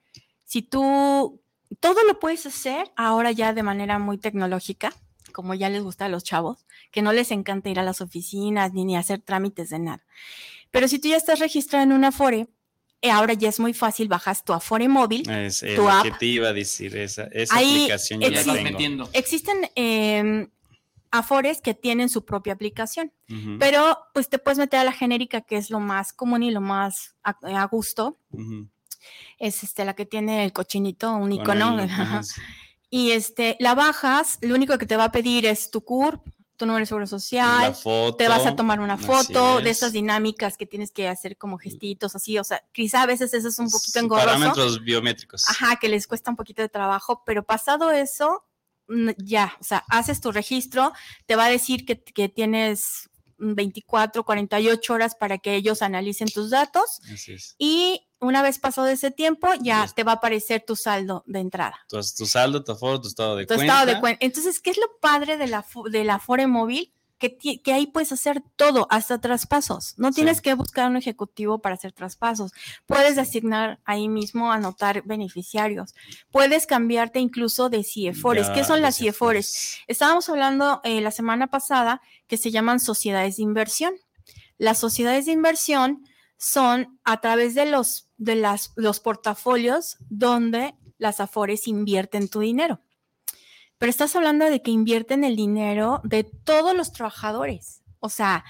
[0.44, 1.40] si tú
[1.80, 4.92] todo lo puedes hacer ahora ya de manera muy tecnológica,
[5.32, 8.72] como ya les gusta a los chavos, que no les encanta ir a las oficinas
[8.72, 10.02] ni, ni hacer trámites de nada.
[10.70, 12.48] Pero si tú ya estás registrado en una Afore, eh,
[13.02, 15.28] ahora ya es muy fácil, bajas tu Afore móvil.
[15.30, 16.02] Es, es tu app.
[16.04, 18.70] que te iba a decir, esa, esa Ahí aplicación ya la estás existe- tengo.
[18.78, 19.10] metiendo.
[19.12, 20.48] Existen eh,
[21.10, 23.10] Afores que tienen su propia aplicación.
[23.58, 26.60] Pero pues te puedes meter a la genérica, que es lo más común y lo
[26.60, 28.18] más a, a gusto.
[29.38, 31.76] Es este, la que tiene el cochinito, un Con icono.
[32.90, 36.26] Y este, la bajas, lo único que te va a pedir es tu CURP,
[36.58, 38.16] tu número de seguro social, foto.
[38.16, 39.76] te vas a tomar una foto de es.
[39.76, 43.48] estas dinámicas que tienes que hacer como gestitos así, o sea, quizá a veces eso
[43.48, 44.26] es un poquito engorroso.
[44.26, 45.48] Parámetros biométricos.
[45.48, 48.44] Ajá, que les cuesta un poquito de trabajo, pero pasado eso,
[49.18, 50.92] ya, o sea, haces tu registro,
[51.26, 56.50] te va a decir que, que tienes 24, 48 horas para que ellos analicen tus
[56.50, 57.54] datos Así es.
[57.56, 61.78] y una vez pasado ese tiempo ya te va a aparecer tu saldo de entrada.
[61.88, 63.72] Tu, tu saldo, tu aforo, tu estado de Tu cuenta.
[63.72, 64.24] estado de cuenta.
[64.24, 66.92] Entonces, ¿qué es lo padre de la, de la Afore móvil?
[67.20, 69.94] Que, que ahí puedes hacer todo, hasta traspasos.
[69.96, 70.42] No tienes Sí.
[70.44, 72.52] que buscar un ejecutivo para hacer traspasos.
[72.86, 75.96] Puedes asignar ahí mismo, anotar beneficiarios.
[76.30, 78.46] Puedes cambiarte incluso de CIEFORES.
[78.46, 79.78] Ya, ¿Qué son las CIEFORES?
[79.88, 83.94] Estábamos hablando eh, la semana pasada que se llaman sociedades de inversión.
[84.56, 86.04] Las sociedades de inversión
[86.38, 92.80] son a través de los, de las, los portafolios donde las afores invierten tu dinero.
[93.76, 97.82] Pero estás hablando de que invierten el dinero de todos los trabajadores.
[98.00, 98.44] O sea,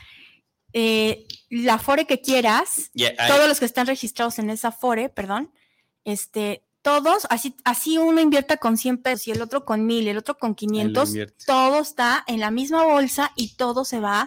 [0.73, 2.91] eh, la afore que quieras,
[3.27, 5.53] todos los que están registrados en esa afore, perdón,
[6.05, 10.09] este, todos, así, así uno invierta con 100 pesos y el otro con 1000 y
[10.11, 11.45] el otro con 500, invierte.
[11.47, 14.27] todo está en la misma bolsa y todo se va a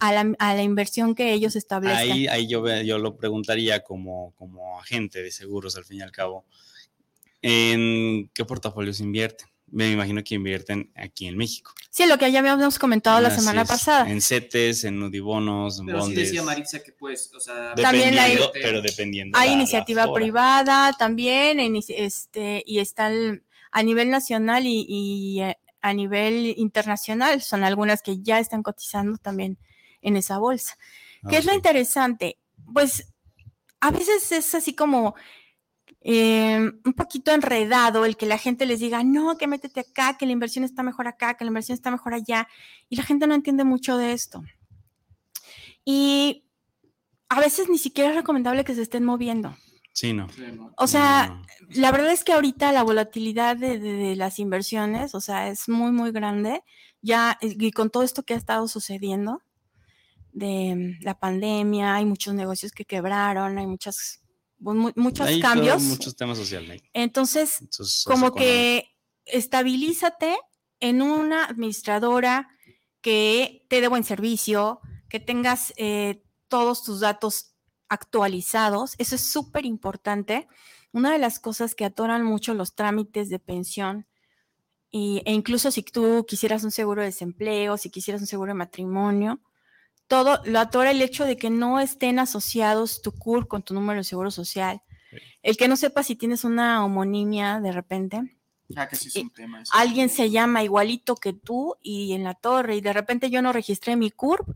[0.00, 2.12] la, a la inversión que ellos establecen.
[2.12, 6.10] Ahí, ahí yo, yo lo preguntaría como, como agente de seguros, al fin y al
[6.12, 6.44] cabo,
[7.42, 9.48] ¿en qué portafolios invierten?
[9.72, 11.72] Me imagino que invierten aquí en México.
[11.90, 14.10] Sí, lo que ya habíamos comentado la semana es, pasada.
[14.10, 18.32] En CETES, en Nudibonos, en Pero sí decía Maritza que pues, o sea, También hay-
[18.32, 19.38] Dependiendo, pero dependiendo.
[19.38, 25.40] Hay la- iniciativa privada también, en- este, y está el- a nivel nacional y, y,
[25.42, 27.40] eh, a nivel internacional.
[27.40, 29.56] Son algunas que ya están cotizando también
[30.02, 30.76] en esa bolsa.
[31.28, 32.38] ¿Qué es lo interesante?
[32.72, 33.12] Pues
[33.80, 35.14] a veces es así como
[36.02, 40.24] eh, un poquito enredado el que la gente les diga, no, que métete acá, que
[40.26, 42.48] la inversión está mejor acá, que la inversión está mejor allá.
[42.88, 44.42] Y la gente no entiende mucho de esto.
[45.84, 46.44] Y
[47.28, 49.56] a veces ni siquiera es recomendable que se estén moviendo.
[49.92, 50.28] Sí, no.
[50.76, 51.42] O sea, No, no.
[51.70, 55.68] la verdad es que ahorita la volatilidad de, de- de las inversiones, o sea, es
[55.68, 56.62] muy, muy grande.
[57.02, 59.42] Ya, y con todo esto que ha estado sucediendo
[60.32, 64.20] de la pandemia, hay muchos negocios que quebraron, hay muchas,
[64.58, 65.82] mu- muchos Hay cambios.
[65.82, 66.82] muchos temas sociales.
[66.92, 67.58] Entonces,
[68.04, 68.86] como que
[69.24, 70.36] estabilízate
[70.80, 72.48] en una administradora
[73.00, 77.54] que te dé buen servicio, que tengas eh, todos tus datos
[77.88, 78.94] actualizados.
[78.98, 80.46] Eso es súper importante.
[80.92, 84.06] Una de las cosas que atoran mucho los trámites de pensión
[84.90, 88.54] y, e incluso si tú quisieras un seguro de desempleo, si quisieras un seguro de
[88.58, 89.40] matrimonio,
[90.10, 94.00] todo lo atora el hecho de que no estén asociados tu CUR con tu número
[94.00, 94.82] de seguro social.
[95.40, 98.20] El que no sepa si tienes una homonimia de repente,
[98.74, 99.62] Ah, que sí es un tema.
[99.62, 99.72] eso.
[99.74, 103.52] alguien se llama igualito que tú y en la torre y de repente yo no
[103.52, 104.48] registré mi CURP,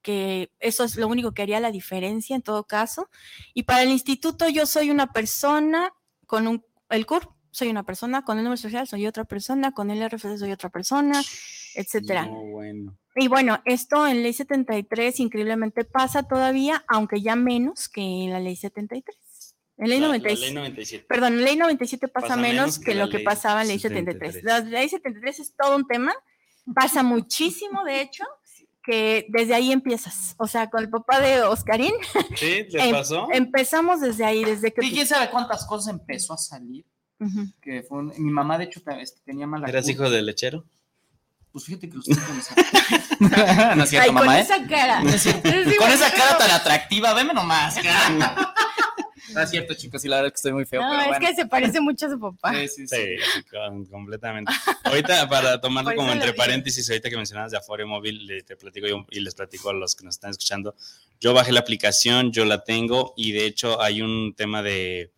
[0.00, 3.10] que eso es lo único que haría la diferencia en todo caso.
[3.52, 5.92] Y para el instituto yo soy una persona
[6.26, 9.90] con un, el CURP, soy una persona, con el número social soy otra persona, con
[9.90, 11.22] el RFC soy otra persona,
[11.74, 12.24] etcétera.
[12.26, 12.96] No, bueno.
[13.16, 18.40] Y bueno, esto en ley 73 increíblemente pasa todavía, aunque ya menos que en la
[18.40, 19.16] ley 73.
[19.78, 20.46] En ley La- la 97.
[20.46, 21.06] ley 97.
[21.08, 24.34] Perdón, en ley 97 pasa, menos que, lo que pasaba en ley 73.
[24.34, 24.44] 73.
[24.44, 26.14] La ley 73 es todo un tema,
[26.74, 28.24] pasa muchísimo, de hecho,
[28.84, 30.34] que desde ahí empiezas.
[30.38, 31.92] O sea, con el papá de Oscarín,
[32.36, 32.64] ¿Sí?
[32.70, 33.28] ¿Le em- pasó?
[33.32, 34.84] empezamos desde ahí, desde que...
[34.86, 36.84] Y quién sabe cuántas cosas empezó a salir.
[37.60, 39.68] Que fue un- mi mamá, de hecho, este, tenía mala.
[39.68, 40.02] ¿Eras culpa.
[40.04, 40.64] hijo del lechero?
[41.52, 43.76] Pues fíjate que lo estoy pensando.
[43.76, 44.40] no es cierto, Ay, con ¿eh?
[44.40, 45.02] esa cara.
[45.02, 45.48] No es cierto.
[45.70, 47.76] Sí, Con esa cara tan atractiva, veme nomás.
[49.34, 50.82] no es cierto, chicos, y la verdad es que estoy muy feo.
[50.82, 51.26] No, pero es bueno.
[51.26, 52.52] que se parece mucho a su papá.
[52.54, 52.96] Sí, sí, sí.
[52.96, 54.50] Sí, con- completamente.
[54.84, 58.86] Ahorita, para tomarlo como entre paréntesis, ahorita que mencionabas de Afore Móvil, le- te platico
[58.86, 60.74] yo y les platico a los que nos están escuchando.
[61.20, 65.12] Yo bajé la aplicación, yo la tengo y de hecho hay un tema de,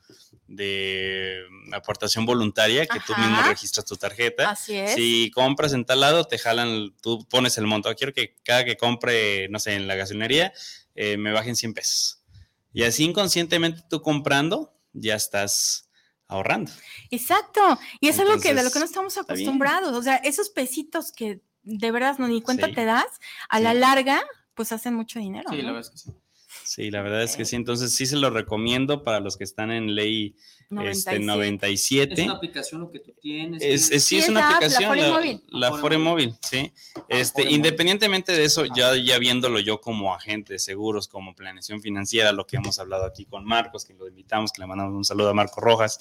[0.46, 4.50] de aportación voluntaria que tú mismo registras tu tarjeta.
[4.50, 4.94] Así es.
[4.94, 7.94] Si compras en tal lado, te jalan, tú pones el monto.
[7.94, 10.52] Quiero que cada que compre, no sé, en la gasolinería,
[10.94, 12.20] eh, me bajen 100 pesos.
[12.72, 15.88] Y así inconscientemente tú comprando, ya estás
[16.26, 16.72] ahorrando.
[17.10, 17.78] Exacto.
[18.00, 19.92] Y es algo que de lo que no estamos acostumbrados.
[19.96, 22.74] O sea, esos pesitos que de verdad no ni cuenta Sí.
[22.74, 23.06] te das,
[23.48, 24.22] a la larga,
[24.54, 25.48] pues hacen mucho dinero.
[25.50, 25.62] Sí, ¿no?
[25.62, 26.16] la verdad es que sí.
[26.64, 27.56] Sí, la verdad es que sí.
[27.56, 30.34] Entonces sí se lo recomiendo para los que están en ley
[30.82, 31.24] este, 97.
[31.24, 32.12] 97.
[32.14, 33.62] Es una aplicación lo que tú tienes.
[33.62, 35.42] Es, sí, es es una la app, la aplicación, la, Móvil.
[35.48, 36.28] la Afore Afore Móvil.
[36.28, 36.72] Móvil, sí.
[37.08, 42.32] Este, independientemente de eso, ya, ya viéndolo yo como agente de seguros, como planeación financiera,
[42.32, 45.28] lo que hemos hablado aquí con Marcos, que lo invitamos, que le mandamos un saludo
[45.28, 46.00] a Marco Rojas,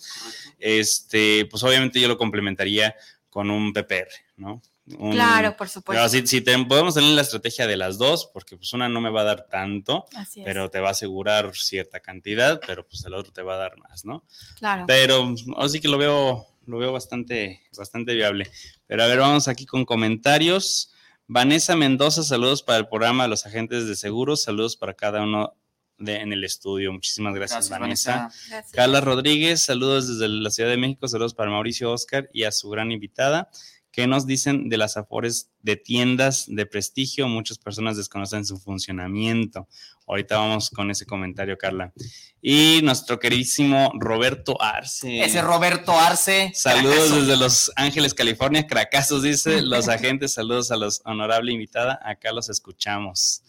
[0.60, 2.96] este, pues obviamente yo lo complementaría
[3.30, 4.62] con un PPR, ¿no?
[4.98, 6.10] Un- Claro, por Pero supuesto.
[6.10, 9.10] si, si te- podemos tener la estrategia de las dos, porque pues una no me
[9.10, 10.06] va a dar tanto,
[10.44, 13.78] pero te va a asegurar cierta cantidad, pero pues el otro te va a dar
[13.78, 14.26] más, ¿no?
[14.60, 14.84] claro.
[14.86, 18.52] Pero así que lo veo, lo veo bastante, bastante viable.
[18.86, 20.92] Pero a ver, vamos aquí con comentarios.
[21.28, 25.54] Vanessa Mendoza, saludos para el programa de los agentes de seguros, saludos para cada uno
[25.98, 26.92] de, en el estudio.
[26.92, 28.30] Muchísimas gracias, Vanessa.
[28.74, 32.70] Carla Rodríguez, saludos desde la Ciudad de México, saludos para Mauricio Oscar y a su
[32.70, 33.50] gran invitada.
[33.94, 37.28] ¿Qué nos dicen de las afores de tiendas de prestigio?
[37.28, 39.68] Muchas personas desconocen su funcionamiento.
[40.08, 41.94] Ahorita vamos con ese comentario, Carla.
[42.42, 45.24] Y nuestro queridísimo Roberto Arce.
[45.24, 46.52] Ese Roberto Arce.
[46.56, 48.66] Saludos desde Los Ángeles, California.
[48.66, 50.34] Cracazos dice los agentes.
[50.34, 52.00] Saludos a los honorable invitada.
[52.04, 53.44] Acá los escuchamos.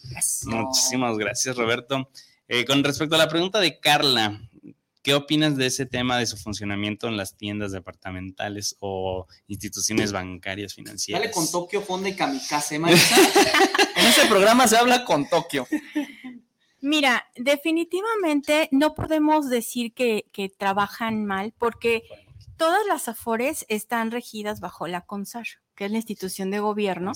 [0.45, 2.11] Muchísimas gracias, Roberto.
[2.47, 4.39] Eh, con respecto a la pregunta de Carla,
[5.05, 10.73] ¿Qué opinas de ese tema de su funcionamiento en las tiendas departamentales o instituciones bancarias
[10.73, 11.21] financieras?
[11.21, 13.15] Dale con Tokio, Fonda y Kamikaze, Marisa.
[13.97, 15.67] en este programa se habla con Tokio.
[16.81, 20.25] Mira, definitivamente no podemos decir que,
[20.57, 22.01] trabajan mal porque
[22.57, 27.11] todas las AFORES están regidas bajo la CONSAR, que es la institución de gobierno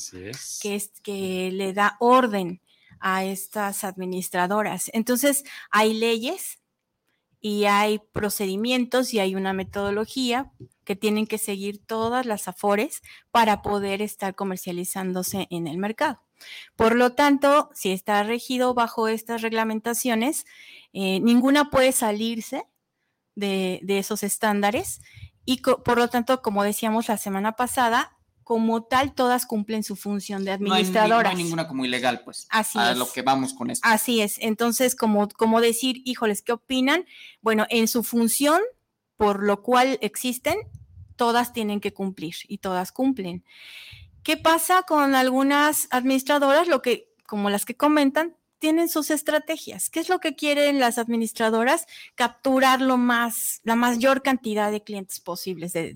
[0.62, 2.62] que, es, que le da orden
[2.99, 4.91] a estas administradoras.
[4.93, 6.59] Entonces, hay leyes
[7.41, 10.52] y hay procedimientos y hay una metodología
[10.84, 16.21] que tienen que seguir todas las AFORES para poder estar comercializándose en el mercado.
[16.75, 20.45] Por lo tanto, si está regido bajo estas reglamentaciones,
[20.93, 22.63] eh, ninguna puede salirse
[23.36, 25.02] de, de esos estándares
[25.45, 28.18] y por lo tanto, como decíamos la semana pasada,
[28.49, 31.33] como tal, todas cumplen su función de administradoras.
[31.33, 32.47] No hay, ninguna como ilegal, pues.
[32.49, 33.88] Así a lo que vamos con esto.
[33.88, 34.39] Así es.
[34.39, 37.05] Entonces, como, como decir, híjoles, ¿qué opinan?
[37.41, 38.59] Bueno, en su función,
[39.17, 40.57] por lo cual existen,
[41.15, 43.45] todas tienen que cumplir y todas cumplen.
[44.23, 46.67] ¿Qué pasa con algunas administradoras?
[46.67, 49.89] Lo que, como las que comentan, tienen sus estrategias.
[49.89, 51.86] ¿Qué es lo que quieren las administradoras?
[52.15, 55.93] Capturar lo más, la mayor cantidad de clientes posibles, de,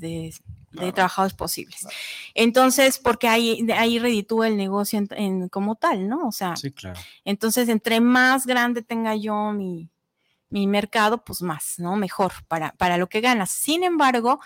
[0.73, 1.87] de trabajadores posibles.
[2.33, 6.27] Entonces, porque ahí, ahí reditúa el negocio en, como tal, ¿no?
[6.27, 6.99] O sea, sí, claro.
[7.23, 9.89] entonces entre más grande tenga yo mi,
[10.49, 11.95] mi mercado, pues más, ¿no?
[11.95, 13.51] Mejor para, para lo que ganas.
[13.51, 14.39] Sin embargo,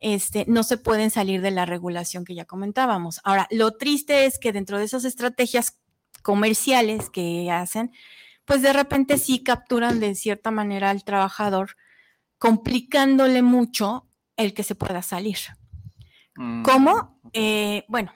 [0.00, 3.20] este, no se pueden salir de la regulación que ya comentábamos.
[3.24, 5.76] Ahora, lo triste es que dentro de esas estrategias
[6.28, 7.90] comerciales que hacen,
[8.44, 11.78] pues de repente sí capturan de cierta manera al trabajador,
[12.36, 15.38] complicándole mucho el que se pueda salir.
[16.36, 17.18] Mm, ¿Cómo?
[17.32, 18.12] Eh, bueno,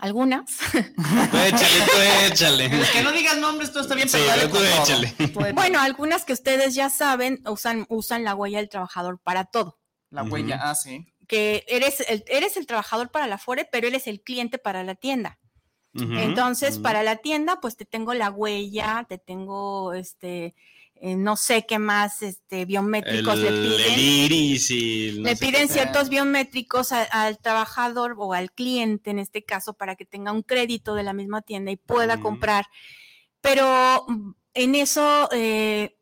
[0.00, 0.58] algunas.
[0.74, 2.68] échale, tú échale.
[2.92, 4.18] que no digas nombres, todo está bien, sí,
[4.50, 5.14] tú échale.
[5.52, 9.78] Bueno, algunas que ustedes ya saben usan, usan la huella del trabajador para todo.
[10.10, 11.06] La huella, ah, sí.
[11.28, 14.82] Que eres el, eres el trabajador para la FORE, pero él es el cliente para
[14.82, 15.38] la tienda.
[15.98, 20.54] Entonces, para la tienda, pues te tengo la huella, te tengo este
[20.98, 25.22] eh, no sé qué más este, biométricos le piden.
[25.22, 30.32] le piden ciertos biométricos al trabajador o al cliente, en este caso, para que tenga
[30.32, 32.64] un crédito de la misma tienda y pueda comprar.
[33.42, 35.98] Pero mm, en eso eh,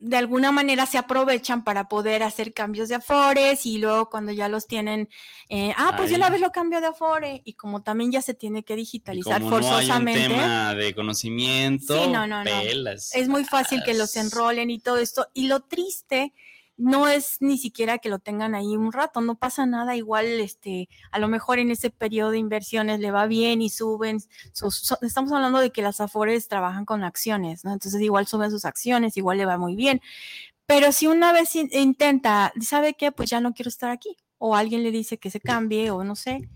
[0.00, 4.48] de alguna manera se aprovechan para poder hacer cambios de afores y luego cuando ya
[4.48, 5.08] los tienen,
[5.48, 8.34] eh, ah, pues yo una vez lo cambio de afore y como también ya se
[8.34, 10.28] tiene que digitalizar forzosamente.
[10.28, 12.50] No hay un tema de conocimiento, sí, no, no, no.
[12.60, 15.26] Es muy fácil que los enrolen y todo esto.
[15.34, 16.32] Y lo triste
[16.78, 20.88] no es ni siquiera que lo tengan ahí un rato, no pasa nada, igual este,
[21.10, 24.20] a lo mejor en ese periodo de inversiones le va bien y suben
[24.52, 27.72] sus, estamos hablando de que las Afores trabajan con acciones, ¿no?
[27.72, 30.00] Entonces igual suben sus acciones, igual le va muy bien.
[30.66, 33.10] Pero si una vez intenta, ¿sabe qué?
[33.10, 34.16] Pues ya no quiero estar aquí.
[34.38, 36.48] O alguien le dice que se cambie o no sé,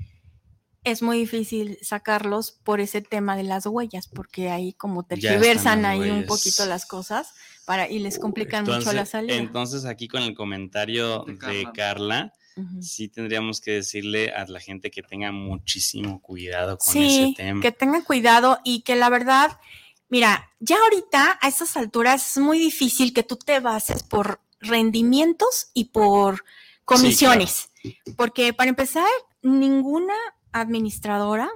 [0.84, 6.10] es muy difícil sacarlos por ese tema de las huellas, porque ahí como tergiversan ahí
[6.10, 9.36] un poquito las cosas para y les complican mucho la salida.
[9.36, 12.32] Entonces aquí con el comentario de Carla,
[12.80, 17.60] sí tendríamos que decirle a la gente que tenga muchísimo cuidado con ese tema.
[17.60, 19.60] Que tenga cuidado y que la verdad,
[20.08, 25.68] mira, ya ahorita a esas alturas es muy difícil que tú te bases por rendimientos
[25.74, 26.44] y por
[26.84, 27.70] comisiones.
[28.16, 29.08] Porque para empezar,
[29.42, 30.14] ninguna
[30.52, 31.50] administradora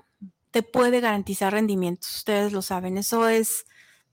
[0.51, 2.17] te puede garantizar rendimientos.
[2.17, 3.67] Ustedes lo saben, eso es...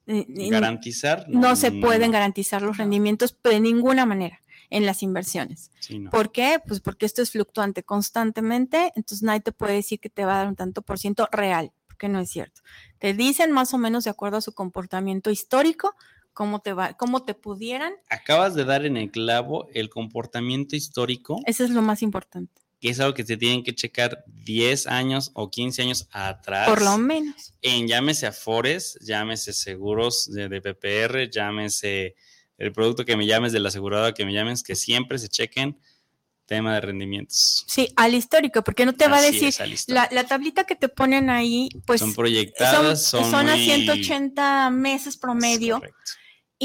[0.08, 1.26] Eh, garantizar.
[1.30, 5.72] No, se pueden garantizar los rendimientos de ninguna manera en las inversiones.
[6.12, 6.60] ¿Por qué?
[6.67, 10.38] Pues porque esto es fluctuante constantemente, entonces nadie te puede decir que te va a
[10.39, 12.62] dar un tanto por ciento real, porque no es cierto.
[12.99, 15.95] Te dicen más o menos de acuerdo a su comportamiento histórico,
[16.34, 17.93] cómo te va, cómo te pudieran.
[18.10, 21.39] Acabas de dar en el clavo el comportamiento histórico.
[21.45, 25.31] Eso es lo más importante que es algo que se tienen que checar 10 años
[25.36, 26.67] o 15 años atrás.
[26.67, 27.53] Por lo menos.
[27.61, 32.15] En llámese Afores, llámese seguros de, PPR, llámese
[32.57, 35.79] el producto que me llames de la aseguradora que me llames, que siempre se chequen
[36.45, 37.63] tema de rendimientos.
[37.69, 40.75] Sí, al histórico, porque no te va a Así decir, es, la, la tablita que
[40.75, 46.11] te ponen ahí, pues son proyectadas, son, son a muy- 180 meses Es promedio correcto,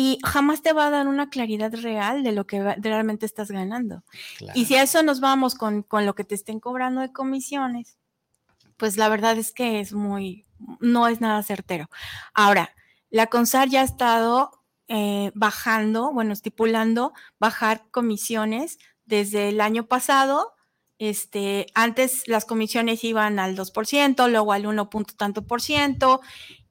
[0.00, 4.04] y jamás te va a dar una claridad real de lo que realmente estás ganando.
[4.36, 4.56] claro.
[4.56, 7.98] Y si a eso nos vamos con, con lo que te estén cobrando de comisiones,
[8.76, 10.46] pues la verdad es que es muy,
[10.78, 11.90] no es nada certero.
[12.32, 12.76] Ahora,
[13.10, 20.54] la CONSAR ya ha estado eh, bajando, bueno, estipulando bajar comisiones desde el año pasado.
[21.00, 26.20] Este, antes las comisiones iban al 2%, luego al 1 punto tanto por ciento,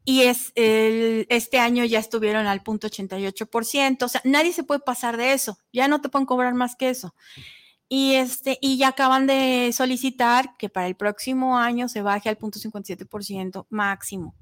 [0.09, 4.79] y es el- este año ya estuvieron al punto 88%, o sea, nadie se puede
[4.79, 7.13] pasar de eso, ya no te pueden cobrar más que eso.
[7.89, 12.37] Y este, y ya acaban de solicitar que para el próximo año se baje al
[12.37, 14.33] punto 57% máximo.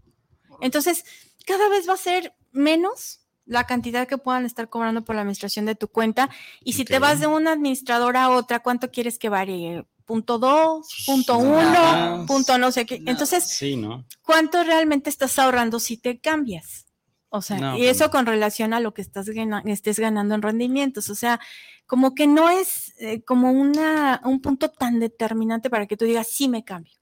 [0.62, 1.04] Entonces,
[1.48, 5.66] cada vez va a ser menos la cantidad que puedan estar cobrando por la administración
[5.66, 6.30] de tu cuenta.
[6.64, 9.84] Y si te vas de una administradora a otra, ¿cuánto quieres que varíe?
[10.06, 11.04] ¿Punto dos?
[11.06, 12.26] ¿Punto uno?
[12.28, 13.00] ¿Punto no sé qué?
[13.00, 13.12] Nada.
[13.12, 14.06] Entonces, Sí, ¿no?
[14.22, 16.86] ¿cuánto realmente estás ahorrando si te cambias?
[17.30, 18.12] O sea, No, y pues eso no.
[18.12, 21.10] con relación a lo que estás gana- estés ganando en rendimientos.
[21.10, 21.40] O sea,
[21.88, 26.28] como que no es eh, como una, un punto tan determinante para que tú digas,
[26.30, 26.94] sí me cambio.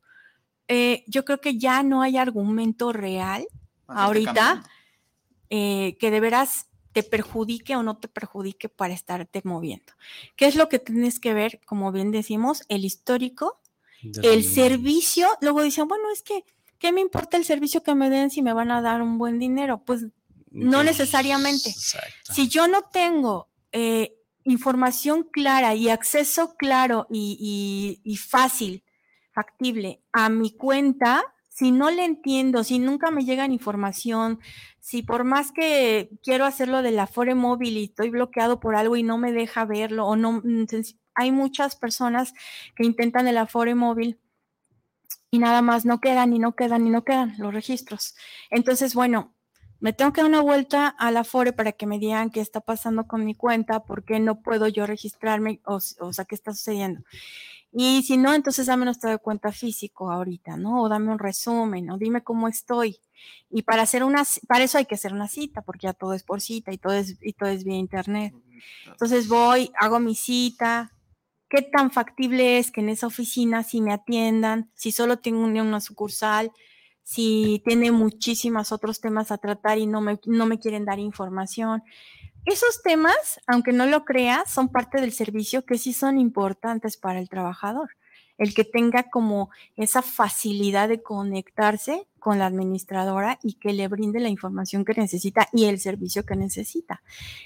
[0.69, 3.45] Eh, yo creo que ya no hay argumento real
[3.87, 4.63] ahorita
[5.49, 9.91] eh, que de veras te perjudique o no te perjudique para estarte moviendo.
[10.35, 11.59] ¿Qué es lo que tienes que ver?
[11.65, 13.59] Como bien decimos, el histórico
[14.01, 16.45] De el servicio, luego dicen, bueno, es que,
[16.77, 19.39] ¿qué me importa el servicio que me den si me van a dar un buen
[19.39, 19.83] dinero?
[19.83, 20.05] Pues
[20.51, 21.69] no necesariamente.
[21.69, 22.33] Exacto.
[22.33, 27.37] si yo no tengo eh, información clara y acceso claro y,
[28.03, 28.83] y- y fácil,
[29.31, 31.23] factible a mi cuenta,
[31.53, 34.39] si no le entiendo, si nunca me llega información,
[34.79, 38.95] si por más que quiero hacerlo de la Fore móvil y estoy bloqueado por algo
[38.95, 40.65] y no me deja verlo, o no, mm,
[41.13, 42.33] hay muchas personas
[42.75, 44.19] que intentan el Afore móvil
[45.29, 48.15] y nada más no quedan y no quedan y no quedan los registros.
[48.49, 49.35] Entonces, bueno,
[49.79, 52.61] me tengo que dar una vuelta a la Afore para que me digan qué está
[52.61, 56.51] pasando con mi cuenta, por qué no puedo yo registrarme, o, o sea, qué está
[56.51, 57.03] sucediendo.
[57.75, 60.83] Y si no, entonces dame un estado de cuenta físico ahorita, ¿no?
[60.83, 62.99] O dame un resumen, o dime cómo estoy.
[63.49, 66.23] Y para hacer una, para eso hay que hacer una cita, porque ya todo es
[66.23, 68.33] por cita y todo es, y todo es vía internet.
[68.85, 70.91] Entonces voy, hago mi cita.
[71.49, 74.71] ¿Qué tan factible es que en esa oficina si me atiendan?
[74.75, 76.51] Si solo tengo una, una sucursal,
[77.03, 81.83] si tiene muchísimos otros temas a tratar y no me, no me quieren dar información.
[82.45, 87.19] Esos temas, aunque no lo creas, son parte del servicio que sí son importantes para
[87.19, 87.91] el trabajador.
[88.37, 94.21] El que tenga como esa facilidad de conectarse con la administradora y que le brinde
[94.21, 97.03] la información que necesita y el servicio que necesita.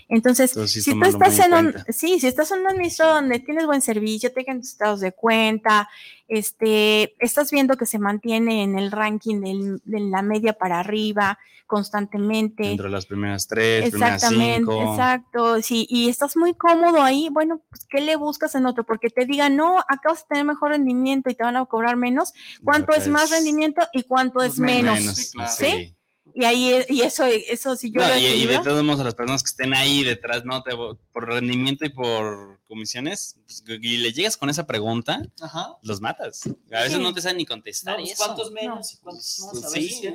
[0.08, 3.82] Entonces, si tú estás en un, sí, si estás en un administrador donde tienes buen
[3.82, 5.90] servicio, tus estados de cuenta,
[6.28, 11.40] este, estás viendo que se mantiene en el ranking del- de la media para arriba
[11.66, 12.64] constantemente.
[12.64, 14.90] Dentro de las primeras tres, primeras Exactamente, cinco.
[14.92, 15.62] exacto.
[15.62, 18.86] Sí, y estás muy cómodo ahí, bueno, pues ¿qué le buscas en otro?
[18.86, 21.98] Porque te digan, no, acá vas a tener mejor rendimiento y te van a cobrar
[21.98, 22.34] menos.
[22.64, 25.16] ¿Cuánto es más rendimiento y cuánto es Pues menos, menos?
[25.16, 25.52] sí, claro.
[25.58, 25.94] ¿Sí?
[26.36, 29.06] Y ahí, y eso, eso si yo No, lo y, y de todos modos, a
[29.06, 30.62] las personas que estén ahí detrás, ¿no?
[30.62, 35.70] Te- por rendimiento y por comisiones, pues, y le llegas con esa pregunta, Ajá.
[35.82, 36.42] los matas.
[36.72, 37.02] A veces Sí.
[37.02, 37.98] no te saben ni contestar.
[37.98, 38.24] No, eso.
[38.24, 39.64] ¿Cuántos menos y cuántos más?
[39.64, 40.10] A ver si es Sí,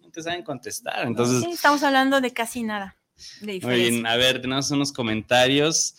[0.00, 1.06] no te saben contestar.
[1.08, 2.96] Entonces, sí, estamos hablando de casi nada
[3.40, 4.06] de muy bien.
[4.06, 5.96] A ver, tenemos unos comentarios.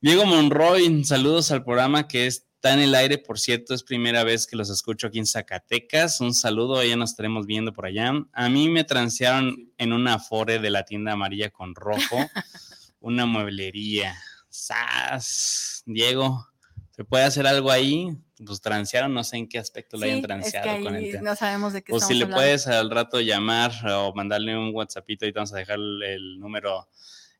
[0.00, 2.26] Diego Monroy, saludos al programa que
[2.60, 6.20] está en el aire, por cierto, es primera vez que los escucho aquí en Zacatecas.
[6.20, 8.12] Un saludo, ya nos estaremos viendo por allá.
[8.34, 12.18] A mí me transearon en una afore de la tienda amarilla con rojo,
[13.00, 14.14] una mueblería.
[14.50, 15.82] ¡Sas!
[15.86, 16.46] Diego,
[16.90, 18.10] ¿se puede hacer algo ahí?
[18.44, 21.10] Pues transearon, no sé en qué aspecto lo Sí, hayan es transeado que con el
[21.12, 21.30] tema.
[21.30, 22.36] no sabemos de qué O si le hablando.
[22.36, 26.38] puedes al rato llamar o mandarle un WhatsAppito y te vamos a dejar el, el
[26.38, 26.88] número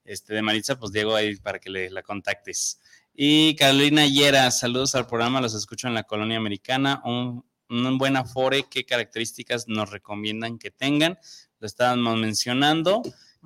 [0.03, 2.81] este, de Maritza, pues Diego ahí para que le, la contactes.
[3.23, 7.03] Y Carolina Yera, saludos al programa, los escucho en la colonia americana.
[7.05, 11.19] Un, un buen afore, ¿qué características nos recomiendan que tengan?
[11.59, 13.03] Lo estábamos mencionando.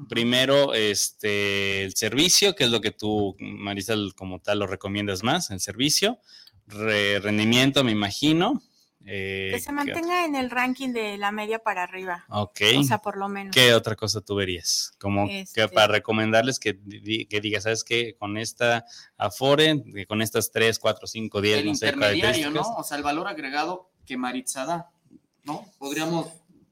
[0.08, 5.50] Primero, este, el servicio, que es lo que tú, Marisa, como tal, lo recomiendas más,
[5.50, 6.20] el servicio.
[6.68, 8.62] Re- rendimiento, me imagino.
[9.06, 12.24] Eh, Que se ¿qué mantenga en el ranking de la media para arriba.
[12.30, 12.60] Ok.
[12.78, 13.54] O sea, por lo menos.
[13.54, 14.92] ¿Qué otra cosa tú verías?
[14.98, 16.78] Como Este- que para recomendarles que,
[17.28, 18.16] que digas, ¿sabes qué?
[18.18, 18.86] Con esta
[19.18, 22.68] Afore, que con estas 3, 4, 5, 10, El no sé, intermediario, características.
[22.68, 22.76] ¿no?
[22.76, 24.90] O sea, el valor agregado que Maritza da,
[25.44, 25.64] ¿no?
[25.78, 26.28] Podríamos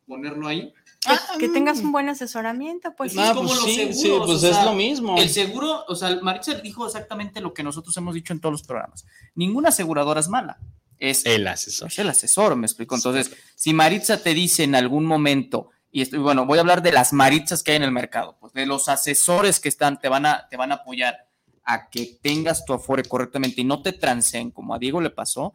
[0.07, 0.72] ponerlo ahí.
[1.01, 4.49] que, que tengas un buen asesoramiento, pues como pues los sí, seguros, sí, pues o
[4.49, 5.18] es sea, lo mismo.
[5.18, 8.62] El seguro, o sea, Maritza dijo exactamente lo que nosotros hemos dicho en todos los
[8.62, 9.05] programas.
[9.35, 10.59] Ninguna aseguradora es mala.
[11.05, 11.89] Es El asesor.
[11.89, 12.95] es el asesor, me explico.
[12.95, 16.93] Entonces, si Maritza te dice en algún momento, y estoy, bueno, voy a hablar de
[16.93, 20.27] las Maritzas que hay en el mercado, pues de los asesores que están, te van
[20.27, 21.29] a, te van a apoyar
[21.65, 25.55] a que tengas tu afore correctamente y no te transeen, como a Diego le pasó.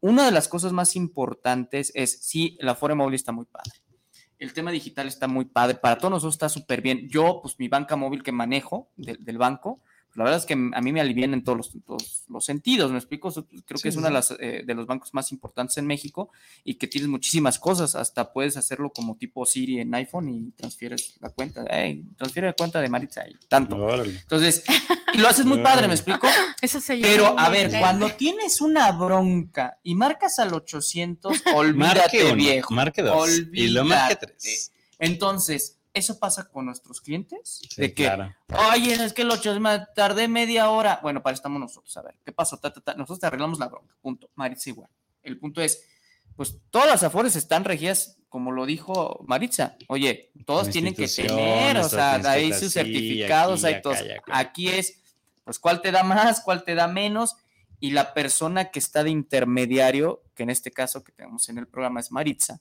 [0.00, 3.72] Una de las cosas más importantes es, sí, el afore móvil está muy padre.
[4.38, 5.76] El tema digital está muy padre.
[5.78, 7.08] Para todos nosotros está súper bien.
[7.08, 9.80] Yo, pues mi banca móvil que manejo de- del banco,
[10.16, 12.90] la verdad es que a mí me alivian en todos los, en todos los sentidos,
[12.90, 13.30] ¿me explico?
[13.30, 14.14] So- Creo Sí, que es sí, uno de, sí.
[14.14, 16.30] las, eh, de los bancos más importantes en México
[16.64, 21.16] y que tienes muchísimas cosas, hasta puedes hacerlo como tipo Siri en iPhone y transfieres
[21.20, 23.76] la cuenta, hey, transfiere la cuenta de Maritza y tanto.
[24.04, 24.64] Entonces,
[25.12, 26.26] y lo haces muy padre, ¿me explico?
[26.62, 32.24] Eso se Pero a ver, cuando tienes una bronca y marcas al 800, olvídate Marque
[32.24, 32.74] uno, viejo.
[32.74, 33.30] marque dos.
[33.52, 34.26] Y lo marque Olvídate.
[34.40, 34.72] tres.
[34.98, 37.62] Entonces, ¿eso pasa con nuestros clientes?
[37.68, 38.34] Sí, de que, claro.
[38.72, 41.00] Oye, es que el 8 me tardé media hora.
[41.02, 41.96] Bueno, para estamos nosotros.
[41.96, 42.58] A ver, ¿qué pasó?
[42.58, 42.94] Ta, ta, ta.
[42.94, 43.94] Nosotros te arreglamos la bronca.
[44.02, 44.28] Punto.
[44.34, 44.90] Maritza igual.
[45.22, 45.82] El punto es,
[46.36, 49.76] pues todas las afores están regidas, como lo dijo Maritza.
[49.88, 53.96] Oye, todas Con tienen que tener, o sea, que ahí sus certificados, aquí, hay todos.
[53.96, 54.38] acá y acá.
[54.38, 55.00] Aquí es,
[55.44, 57.36] pues, cuál te da más, cuál te da menos.
[57.80, 61.66] Y la persona que está de intermediario, que en este caso que tenemos en el
[61.66, 62.60] programa es Maritza,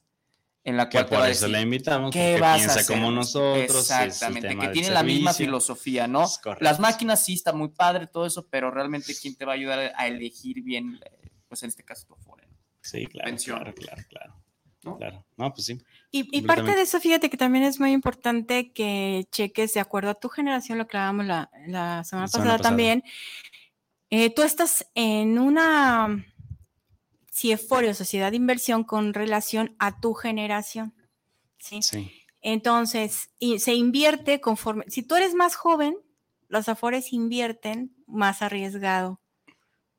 [0.66, 2.58] en la Que cual te va por a eso decir, la invitamos, ¿Qué vas a
[2.58, 2.96] piensa hacer?
[2.98, 3.90] como nosotros.
[3.90, 6.26] Exactamente, que tiene la misma filosofía, ¿no?
[6.60, 9.94] Las máquinas sí está muy padre todo eso, pero realmente quién te va a ayudar
[9.96, 11.00] a elegir bien,
[11.48, 12.48] pues en este caso tu Afore.
[12.82, 13.58] Sí, claro, pensión.
[13.60, 14.42] claro, claro, claro.
[14.84, 14.98] ¿no?
[14.98, 15.26] Claro.
[15.38, 15.82] No, pues sí.
[16.12, 20.12] Y, y parte de eso, fíjate que también es muy importante que cheques de acuerdo
[20.12, 22.58] a tu generación, lo que hablábamos la, la semana La semana pasada pasada.
[22.60, 23.04] también.
[24.12, 26.24] Eh, tú estás en una
[27.36, 30.94] CIEFORE o sociedad de inversión con relación a tu generación.
[31.60, 31.82] ¿sí?
[31.82, 32.12] Sí.
[32.42, 35.96] Entonces, y se invierte conforme, si tú eres más joven,
[36.48, 39.20] los afores invierten más arriesgado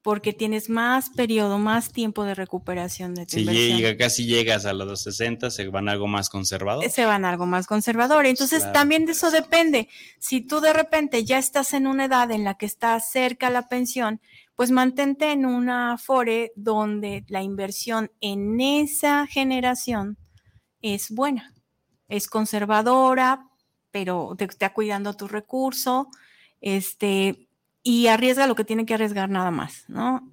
[0.02, 3.76] porque tienes más periodo, más tiempo de recuperación de tu Si inversión.
[3.78, 6.88] llega, casi llegas a los 60, se van algo más conservador.
[6.88, 8.24] se van algo más conservador.
[8.24, 8.72] Entonces, Claro.
[8.72, 9.88] también de eso depende.
[10.20, 13.50] Si tú de repente ya estás en una edad en la que estás cerca a
[13.50, 14.20] la pensión,
[14.56, 20.16] pues mantente en una Afore donde la inversión en esa generación
[20.80, 21.54] es buena,
[22.08, 23.48] es conservadora,
[23.90, 26.08] pero te está cuidando tu recurso,
[26.60, 27.48] este,
[27.82, 30.32] y arriesga lo que tiene que arriesgar nada más, ¿no?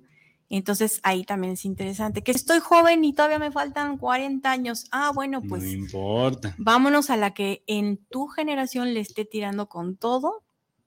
[0.49, 2.21] Entonces ahí también es interesante.
[2.21, 4.85] Que estoy joven y todavía me faltan 40 años.
[4.91, 6.53] Ah, bueno, pues no importa.
[6.59, 10.43] vámonos a la que en tu generación le esté tirando con todo,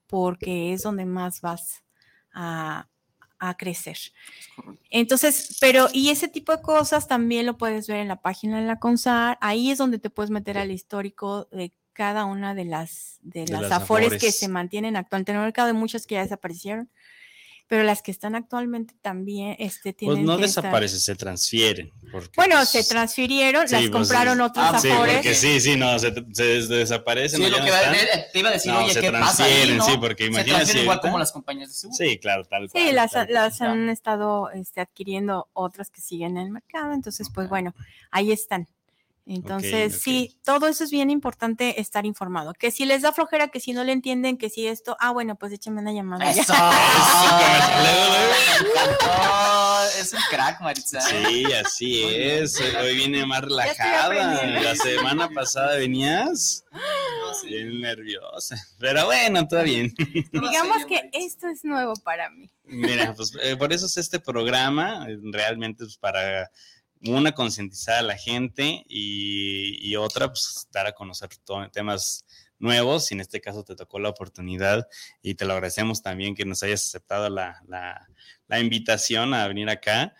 [0.06, 1.82] porque es donde más vas
[2.32, 2.88] a,
[3.38, 3.98] a crecer.
[4.90, 8.66] Entonces, pero, y ese tipo de cosas también lo puedes ver en la página de
[8.66, 9.38] la CONSAR.
[9.40, 13.52] Ahí es donde te puedes meter al histórico de cada una de las, de De
[13.52, 15.68] las, las afores, que se mantienen actualmente en el mercado.
[15.68, 16.90] Hay muchas que ya desaparecieron,
[17.68, 21.92] pero las que están actualmente también este, tienen Pues no que estar- desaparecen, se transfieren.
[22.12, 24.42] porque, Bueno, pues, se transfirieron, sí, las pues, compraron sí.
[24.42, 27.40] otros Ah, Sí, porque sí, sí, no, se, se des- desaparecen.
[27.40, 27.94] Sí, o lo que no están.
[28.32, 29.84] te iba a decir, No, oye, se ¿qué pasa ahí, transfieren, no?
[29.86, 31.96] sí, porque imagínate transfieren igual como las compañías de seguro.
[31.96, 32.84] Sí, claro, tal cual.
[32.86, 33.70] Sí, las, tal las ya.
[33.72, 37.74] han estado este, adquiriendo otras que siguen en el mercado, entonces, pues bueno,
[38.10, 38.68] ahí están.
[39.28, 40.00] Entonces, ok.
[40.00, 42.54] sí, todo eso es bien importante estar informado.
[42.54, 45.34] Que si les da flojera, que si no le entienden, que si esto, ah, bueno,
[45.34, 46.30] pues échenme una llamada.
[46.30, 46.54] ¡Eso!
[49.98, 51.00] Es un crack, Maritza.
[51.00, 52.60] Sí, así es.
[52.60, 54.44] Hoy viene más relajada.
[54.60, 56.64] La semana pasada venías
[57.44, 58.56] bien nerviosa.
[58.78, 59.94] Pero bueno, todo bien.
[60.32, 62.50] Digamos que esto es nuevo para mí.
[62.64, 66.50] Mira, pues eh, por eso es este programa, eh, realmente pues, para
[67.02, 71.28] una concientizar a la gente y, y otra pues dar a conocer
[71.72, 72.24] temas
[72.58, 74.88] nuevos y en este caso te tocó la oportunidad
[75.22, 78.06] y te lo agradecemos también que nos hayas aceptado la, la-
[78.48, 80.14] la invitación a venir acá.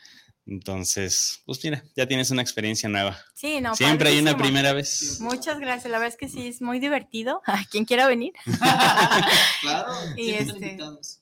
[0.49, 3.19] Entonces, pues mira, ya tienes una experiencia nueva.
[3.35, 3.75] Sí, no.
[3.75, 5.19] Siempre hay una primera vez.
[5.21, 7.43] Muchas gracias, la verdad es que sí, es muy divertido.
[7.47, 8.33] A quien quiera venir.
[9.61, 9.93] Claro.
[10.17, 11.21] Y este- invitados.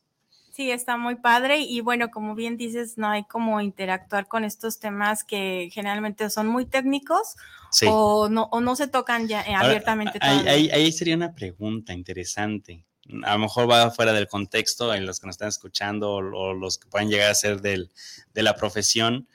[0.55, 4.78] Sí, está muy padre y bueno, como bien dices, no hay como interactuar con estos
[4.78, 7.34] temas que generalmente son muy técnicos
[7.72, 7.86] Sí.
[7.90, 10.18] o, no, o no se tocan ya eh, Ahora, abiertamente.
[10.20, 12.86] ahí, ahí- ahí sería una pregunta interesante.
[13.24, 16.55] A lo mejor va fuera del contexto en los que nos están escuchando o, o
[16.55, 17.90] los que puedan llegar a ser del,
[18.32, 19.26] de la profesión.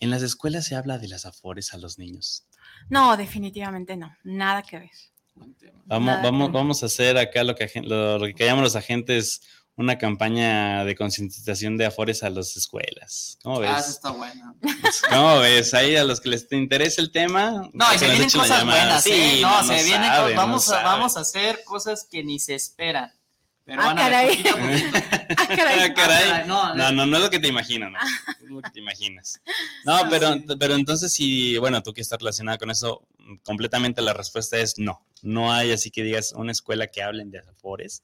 [0.00, 2.46] En las escuelas se habla de las afores a los niños.
[2.88, 4.90] No, definitivamente no, nada que ver.
[5.84, 6.54] Vamos, Nada que vamos, ver.
[6.54, 9.42] vamos a hacer acá lo que, lo, lo que llamamos los agentes
[9.76, 13.38] una campaña de concientización de afores a las escuelas.
[13.42, 13.70] ¿Cómo ves?
[13.74, 14.54] Ah, eso está bueno.
[15.10, 15.74] ¿Cómo ves?
[15.74, 17.68] Ahí a los que les interesa el tema.
[17.72, 19.38] No, y se vienen cosas buenas, Sí, ¿eh?
[19.42, 22.54] No, se vienen saben, cosas- no vamos, a, vamos a hacer cosas que ni se
[22.54, 23.12] esperan.
[23.64, 24.36] Pero Ah, van a ver, caray.
[24.36, 24.98] poquito a poquito.
[25.36, 25.80] Ah, caray.
[25.80, 26.46] Ah, caray.
[26.46, 27.98] No, No, no, no es lo que te imaginas, no.
[27.98, 29.40] Es lo que te imaginas.
[29.86, 33.08] No, pero, pero entonces sí, bueno, tú que estás relacionada con eso,
[33.42, 35.04] completamente la respuesta es no.
[35.22, 38.02] No hay así que digas una escuela que hablen de afores,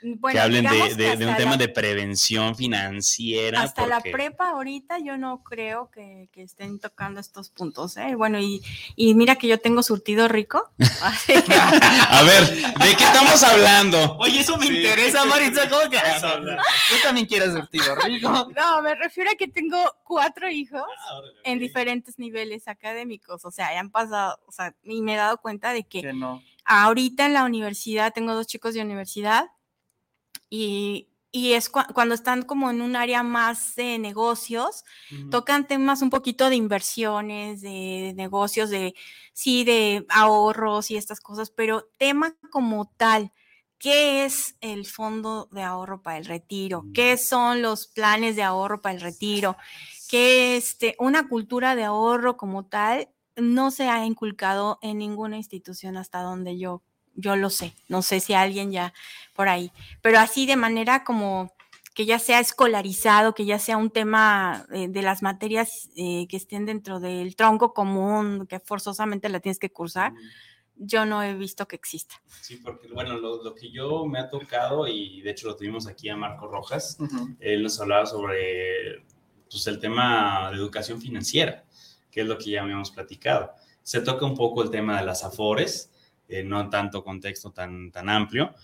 [0.00, 3.62] Bueno, que hablen de, que un tema la- de prevención financiera.
[3.62, 8.14] Hasta la prepa ahorita yo no creo que, que estén tocando estos puntos, ¿eh?
[8.14, 8.62] Bueno, y,
[8.94, 10.70] y mira que yo tengo surtido rico.
[12.10, 14.16] A ver, ¿de qué estamos hablando?
[14.18, 14.76] Oye, eso me Sí.
[14.76, 15.68] interesa, Maritza.
[15.68, 18.28] ¿Cómo que Yo también quiero surtido rico.
[18.56, 23.72] no, me refiero a que tengo cuatro hijos Ah, en diferentes niveles académicos, o sea,
[23.72, 26.42] ya han pasado, o sea, y me he dado cuenta de que Que no.
[26.64, 29.46] ahorita en la universidad, tengo dos chicos de universidad
[30.50, 34.84] y, y es cua- cuando están como en un área más de negocios,
[35.28, 38.94] tocan temas un poquito de inversiones, de negocios, de
[39.32, 43.32] sí, de ahorros y estas cosas, pero tema como tal,
[43.78, 46.88] ¿qué es el fondo de ahorro para el retiro?
[46.92, 49.56] ¿Qué son los planes de ahorro para el retiro?
[50.06, 55.96] ¿Qué este, una cultura de ahorro como tal no se ha inculcado en ninguna institución
[55.96, 56.82] hasta donde yo
[57.18, 57.74] yo lo sé.
[57.88, 58.94] No sé si alguien ya
[59.34, 61.52] por ahí, pero así de manera como
[61.94, 66.36] que ya sea escolarizado, que ya sea un tema eh, de las materias eh, que
[66.36, 70.12] estén dentro del tronco común, que forzosamente la tienes que cursar,
[70.76, 72.14] yo no he visto que exista.
[72.40, 75.88] Sí, porque bueno, lo, lo que yo me ha tocado, y de hecho lo tuvimos
[75.88, 77.36] aquí a Marco Rojas, Ujú.
[77.40, 79.04] él nos hablaba sobre
[79.50, 81.64] pues, el tema de educación financiera,
[82.12, 83.50] que es lo que ya habíamos platicado.
[83.82, 85.90] Se toca un poco el tema de las afores,
[86.28, 88.54] eh, no tanto contexto tan, tan amplio,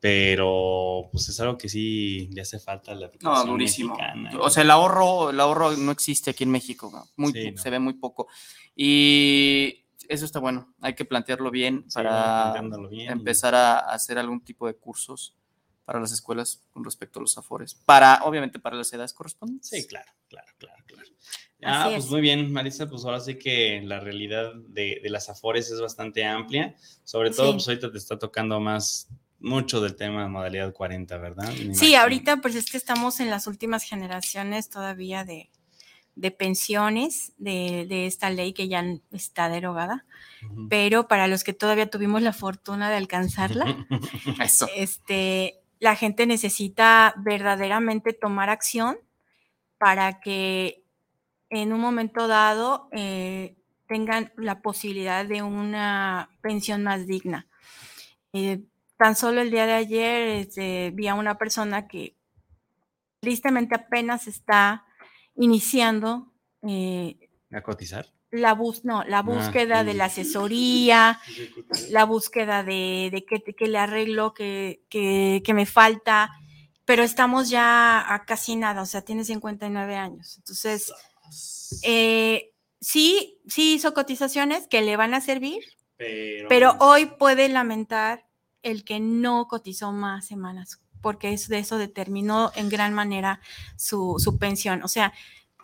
[0.00, 3.94] pero pues es algo que sí le hace falta a la No, educación durísimo.
[3.96, 4.30] mexicana.
[4.40, 6.90] O sea, el ahorro, el ahorro no existe aquí en México.
[6.92, 7.08] ¿no?
[7.16, 7.62] Muy, Sí, no.
[7.62, 8.28] Se ve muy poco.
[8.76, 10.74] Y eso está bueno.
[10.82, 12.52] Hay que plantearlo bien Sí, para
[12.90, 15.34] bien y- empezar a hacer algún tipo de cursos
[15.86, 17.74] para las escuelas con respecto a los afores.
[17.74, 19.68] Para, obviamente, para las edades correspondientes.
[19.70, 21.08] Sí, claro, claro, claro, claro.
[21.62, 22.10] Ah, Así pues es.
[22.10, 26.24] muy bien, Marisa, pues ahora sí que la realidad de, de las afores es bastante
[26.24, 26.74] amplia.
[27.04, 27.52] Sobre todo, Sí.
[27.54, 29.08] pues ahorita te está tocando más
[29.40, 31.48] mucho del tema de modalidad 40, ¿verdad?
[31.48, 32.00] Me Sí, imagino.
[32.00, 35.50] ahorita pues es que estamos en las últimas generaciones todavía de,
[36.16, 40.06] de pensiones de, de esta ley que ya está derogada,
[40.50, 40.68] Ujú.
[40.68, 43.86] pero para los que todavía tuvimos la fortuna de alcanzarla,
[44.42, 44.68] Eso.
[44.76, 48.96] este, la gente necesita verdaderamente tomar acción
[49.76, 50.83] para que
[51.62, 57.46] en un momento dado eh, tengan la posibilidad de una pensión más digna.
[58.32, 58.62] Eh,
[58.96, 62.16] tan solo el día de ayer este, vi a una persona que
[63.20, 64.84] tristemente apenas está
[65.36, 66.32] iniciando
[66.62, 67.18] eh,
[67.52, 68.06] ¿A cotizar?
[68.30, 71.20] la, bus no, la Ah, búsqueda de la asesoría,
[71.90, 76.30] la búsqueda de, de qué, qué le arreglo, que, que, que me falta,
[76.84, 80.36] pero estamos ya a casi nada, o sea, tiene 59 años.
[80.38, 80.92] Entonces,
[81.82, 85.62] eh, sí, sí hizo cotizaciones que le van a servir,
[85.96, 88.26] Pero, pero hoy puede lamentar
[88.62, 93.40] el que no cotizó más semanas, porque eso, de eso determinó en gran manera
[93.76, 94.82] su, su pensión.
[94.82, 95.12] O sea,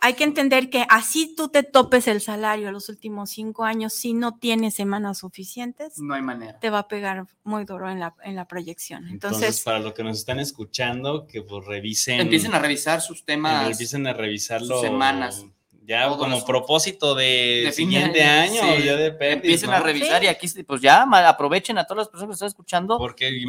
[0.01, 4.13] hay que entender que así tú te topes el salario los últimos cinco años, si
[4.13, 6.59] no tienes semanas suficientes, No hay manera.
[6.59, 9.07] te va a pegar muy duro en la, en la proyección.
[9.07, 12.19] entonces, Entonces, para los que nos están escuchando, que pues revisen.
[12.19, 13.69] Empiecen a revisar sus temas.
[13.71, 14.67] empiecen a revisarlo.
[14.75, 15.45] sus semanas.
[15.83, 18.83] Ya Todos como los- propósito de, de fin de siguiente año, año, sí.
[18.83, 19.75] ya de Pepis, Empiecen ¿no?
[19.77, 22.97] a revisar y aquí, pues ya aprovechen a todas las personas que están escuchando.
[22.99, 23.41] Porque verdad.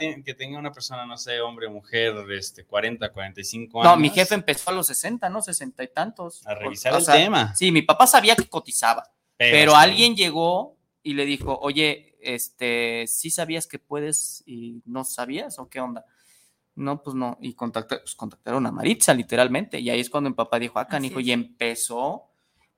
[0.00, 3.92] imagínate que, que tenga una persona, no sé, hombre o mujer, este, 40, 45 años.
[3.92, 5.40] No, mi jefe empezó a los 60, ¿no?
[5.40, 6.44] 60 y tantos.
[6.46, 7.54] A revisar O el sea, tema.
[7.54, 9.04] Sí, mi papá sabía que cotizaba,
[9.36, 15.60] pero alguien llegó y le dijo, oye, este, ¿sí sabías que puedes y no sabías
[15.60, 16.04] o qué onda?
[16.76, 17.38] No, pues no.
[17.40, 19.80] Y contacta- pues, contactaron a Maritza, literalmente.
[19.80, 21.26] Y ahí es cuando mi papá dijo, ah, canijo, es.
[21.26, 22.24] y empezó.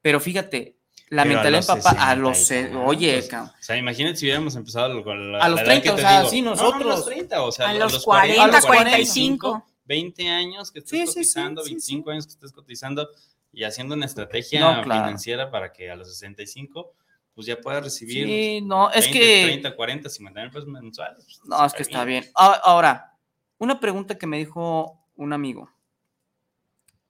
[0.01, 0.76] Pero fíjate,
[1.11, 2.82] la Pero a mentalidad de los papá, a 60 los, y se- tantos.
[2.86, 3.51] oye, cabrón.
[3.59, 5.99] O sea, imagínate si hubiéramos empezado con la, A los la edad 30, que o
[5.99, 6.30] sea, digo.
[6.30, 6.82] sí, No, no, nosotros.
[6.82, 9.66] a los 30, o sea, a a los los 40, 40, 45.
[9.84, 13.09] 20 años que estés Sí, sí, sí, cotizando, sí, 25 años que estés cotizando
[13.53, 15.03] y haciendo una estrategia No, claro.
[15.05, 16.92] financiera para que a los 65
[17.34, 19.42] pues ya puedas recibir Sí, no, es 20, que...
[19.44, 21.24] 30, 40, 50 mil pesos mensuales.
[21.24, 22.24] Pues, No, es que está bien.
[22.34, 23.14] Ah, Ahora,
[23.59, 25.68] una pregunta que me dijo un amigo.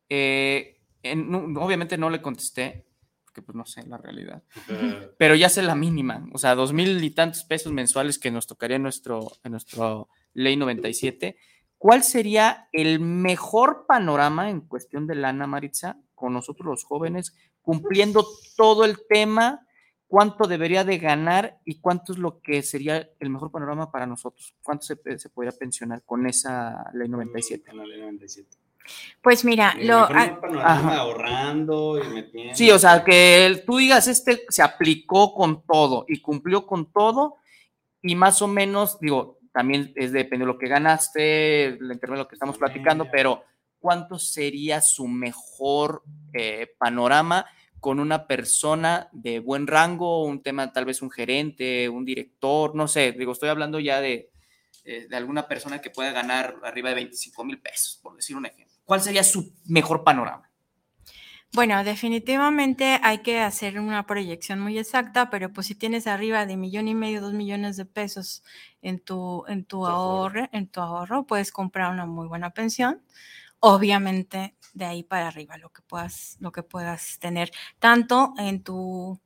[0.08, 2.86] Eh, en- no- obviamente no le contesté,
[3.24, 4.42] porque pues no sé la realidad,
[5.18, 8.46] pero ya sé la mínima, o sea, dos mil y tantos pesos mensuales que nos
[8.46, 11.36] tocaría en nuestro, en nuestro ley 97.
[11.76, 18.26] ¿cuál sería el mejor panorama en cuestión de lana, Maritza, con nosotros los jóvenes, cumpliendo
[18.56, 19.64] todo el tema?
[20.08, 24.54] ¿Cuánto debería de ganar y cuánto es lo que sería el mejor panorama para nosotros?
[24.62, 27.70] ¿Cuánto se, se podría pensionar con esa ley 97?
[27.70, 28.48] Con la ley 97.
[29.22, 32.54] Pues mira, Eh, lo, ah, ahorrando y metiendo.
[32.56, 36.90] Sí, o sea, que el- tú digas, este se aplicó con todo y cumplió con
[36.90, 37.36] todo
[38.00, 42.22] y más o menos, digo, también es depende de lo que ganaste, el intermedio de
[42.24, 43.42] lo que estamos platicando, pero
[43.78, 46.02] ¿cuánto sería su mejor
[46.32, 47.44] eh, panorama
[47.80, 52.88] con una persona de buen rango, un tema, tal vez un gerente, un director, no
[52.88, 54.30] sé, digo, estoy hablando ya de,
[54.84, 58.46] eh, de alguna persona que pueda ganar arriba de 25 mil pesos, por decir un
[58.46, 58.74] ejemplo.
[58.84, 60.48] ¿Cuál sería su mejor panorama?
[61.54, 66.58] Bueno, definitivamente hay que hacer una proyección muy exacta, pero pues si tienes arriba de
[66.58, 68.42] millón y medio, dos millones de pesos
[68.82, 73.02] en tu, en tu ahorro, en tu ahorro, puedes comprar una muy buena pensión.
[73.60, 79.20] Obviamente, de ahí para arriba, lo que puedas, lo que puedas tener, tanto en tu,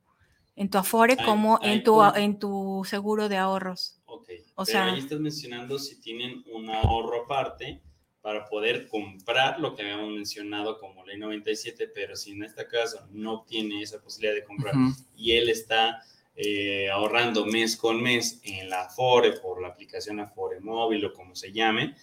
[0.55, 2.15] en tu Afore Hay- como hay en tu, punto.
[2.17, 3.99] en tu seguro de ahorros.
[4.05, 4.29] Ok.
[4.55, 7.81] O Pero sea- ahí estás mencionando si tienen un ahorro aparte
[8.21, 13.05] para poder comprar lo que habíamos mencionado como ley 97, pero si en este caso
[13.11, 14.93] no tiene esa posibilidad de comprar Ujú.
[15.15, 16.01] y él está
[16.35, 21.35] eh, ahorrando mes con mes en la Afore por la aplicación Afore móvil o como
[21.35, 21.95] se llame,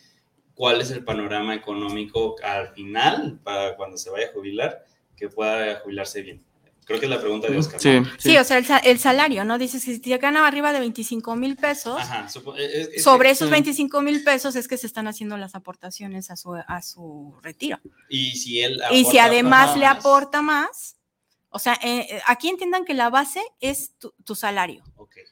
[0.55, 4.85] ¿cuál es el panorama económico al final para cuando se vaya a jubilar
[5.17, 6.45] que pueda jubilarse bien?
[6.85, 7.81] Creo que es la pregunta de Oscar.
[7.81, 8.07] Sí, ¿no?
[8.19, 9.59] Sí, o sea, el, sa- el salario, ¿no?
[9.59, 13.03] Dices que si te ganan arriba de 25 mil pesos, Ajá, supo- es- es- es
[13.05, 13.53] sobre esos sí.
[13.53, 17.79] 25 mil pesos es que se están haciendo las aportaciones a su, a su retiro.
[18.09, 20.97] Y si él Y si además le aporta más,
[21.53, 24.85] o sea, eh, eh, aquí entiendan que la base es tu, tu salario.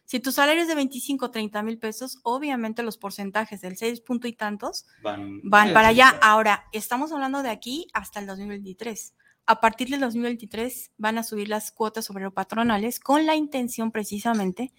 [0.05, 4.27] Si tu salario es de 25, 30 mil pesos, obviamente los porcentajes del 6 punto
[4.27, 6.19] y tantos van, para allá.
[6.21, 9.15] Ahora, estamos hablando de aquí hasta el 2023.
[9.47, 14.73] A partir del 2023 van a subir las cuotas obrero patronales con la intención precisamente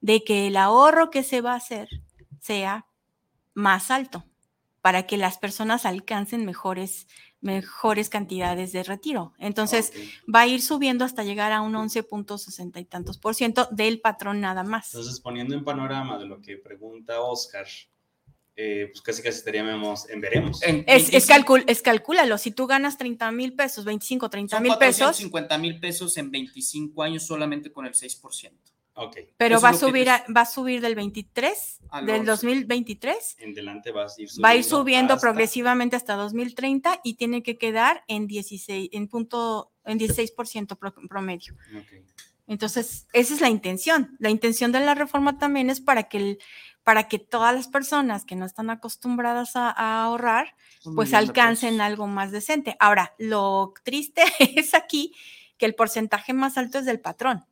[0.00, 1.88] de que el ahorro que se va a hacer
[2.40, 2.86] sea
[3.52, 4.24] más alto
[4.84, 7.06] para que las personas alcancen mejores,
[7.40, 9.32] mejores cantidades de retiro.
[9.38, 9.94] Entonces,
[10.32, 14.42] va a ir subiendo hasta llegar a un 11.60 y tantos por ciento del patrón
[14.42, 14.92] nada más.
[14.92, 17.66] Entonces, poniendo en panorama de lo que pregunta Oscar,
[18.56, 20.62] eh, pues casi casi estaríamos en veremos.
[20.62, 24.56] En- Es, es, 25 calcul- es calcúlalo, si tú ganas 30 mil pesos, 25, 30
[24.58, 28.73] Son mil pesos, 450 mil pesos en 25 años solamente con el 6%.
[28.96, 29.16] Ok.
[29.36, 32.30] pero va a subir, a- va a subir del 23, Al del 11.
[32.30, 34.42] 2023, En delante vas a ir subiendo.
[34.46, 39.08] va a ir subiendo hasta- progresivamente hasta 2030 y tiene que quedar en 16, en
[39.08, 41.54] punto, en 16% pro- promedio.
[41.76, 42.04] Ok.
[42.46, 44.16] Entonces, esa es la intención.
[44.18, 46.38] La intención de la reforma también es para que, el-
[46.82, 51.80] para que todas las personas que no están acostumbradas a, a ahorrar, Un pues alcancen
[51.80, 52.76] algo más decente.
[52.78, 54.22] Ahora, lo triste
[54.56, 55.14] es aquí
[55.56, 57.44] que el porcentaje más alto es del patrón.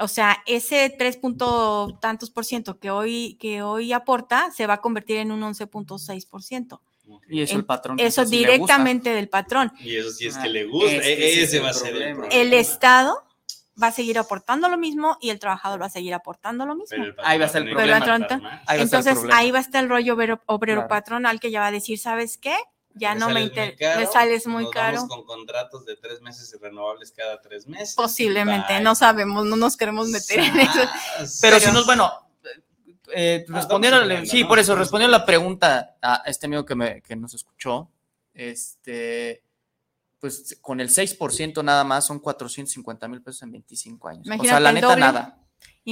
[0.00, 4.74] O sea, ese 3 punto tantos por ciento que hoy, que hoy aporta se va
[4.74, 6.80] a convertir en un 11.6 por ciento.
[7.28, 7.98] Y eso En- el patrón.
[7.98, 9.72] Eso sí directamente del patrón.
[9.80, 10.92] Y eso sí es Ah, que le gusta.
[10.92, 12.26] es que e- ese ese es va a el ser el problema.
[12.42, 13.24] El Estado
[13.82, 16.88] va a seguir aportando lo mismo y el trabajador va a seguir aportando lo mismo.
[16.90, 17.96] Pero el Ahí va a estar el problema.
[18.66, 19.38] Ahí el Entonces problema.
[19.38, 20.88] ahí va a estar el rollo obrero, obrero Claro.
[20.88, 22.54] patronal que ya va a decir, ¿sabes qué?
[22.94, 24.96] Ya Me no me interesa, me sales muy nos caro.
[24.96, 27.94] vamos con contratos de tres meses y renovables cada tres meses.
[27.94, 28.82] Posiblemente, Bye.
[28.82, 30.72] no sabemos, no nos queremos meter en eso.
[31.18, 31.38] Sas.
[31.40, 32.10] Pero, Pero- si nos, bueno,
[33.14, 34.48] eh, Ah, respondiendo, hablando, sí, ¿no?
[34.48, 37.90] por eso, respondiendo a la pregunta a este amigo que, me, que nos escuchó,
[38.34, 39.44] este,
[40.18, 44.26] pues con el 6% nada más son 450 mil pesos en 25 años.
[44.40, 45.00] o sea, la neta, doble.
[45.00, 45.38] nada.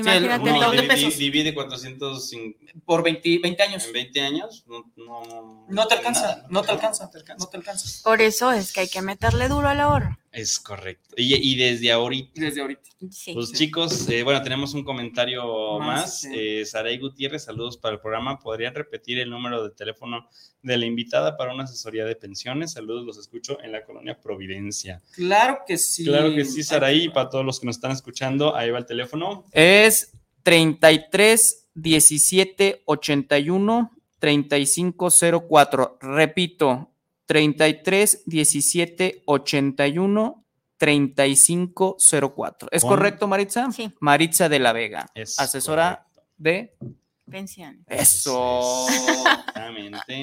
[0.01, 0.82] Imagínate un el doble.
[0.82, 1.16] di- pesos.
[1.18, 3.90] Divide 400 en Por 20, 20 años.
[3.92, 4.64] 20 años.
[4.66, 7.44] No, no, No te alcanza, nada, no te alcanza, no te alcanza.
[7.44, 8.03] no te alcanza.
[8.05, 10.18] Por eso es que hay que meterle duro al ahorro.
[10.37, 11.14] Es correcto.
[11.16, 12.39] Y, y desde ahorita.
[12.39, 12.82] Desde ahorita.
[13.11, 13.32] Sí.
[13.32, 16.20] Pues chicos, eh, bueno, tenemos un comentario Más, más.
[16.20, 16.28] sí.
[16.34, 18.39] Eh, Saray Gutiérrez, saludos para el programa.
[18.39, 20.28] ¿Podrían repetir el número de teléfono
[20.62, 22.72] de la invitada para una asesoría de pensiones?
[22.72, 25.01] Saludos, los escucho en la colonia Providencia.
[25.12, 26.05] Claro que sí.
[26.05, 28.87] Claro que sí, Saraí, y para todos los que nos están escuchando, ahí va el
[28.87, 29.47] teléfono.
[29.53, 30.12] Es
[30.43, 35.09] 33 17 81 35
[35.49, 35.99] 04.
[36.03, 36.91] Repito,
[37.27, 40.45] 33 17 81
[40.79, 41.97] 35
[42.35, 42.68] 04.
[42.70, 43.70] ¿Es Con- correcto, Maritza?
[43.72, 43.91] Sí.
[44.01, 46.31] Maritza de la Vega, Es asesora correcto.
[46.37, 46.77] de
[47.31, 47.81] Pensiones.
[47.89, 48.87] eso.
[48.89, 50.22] Exactamente.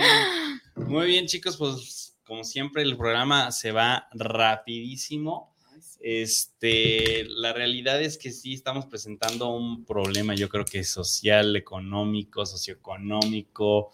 [0.76, 5.53] Muy bien, chicos, pues como siempre, el programa se va rapidísimo.
[6.06, 12.46] Este, la realidad es que sí estamos presentando un problema, yo creo que social, económico,
[12.46, 13.90] socioeconómico,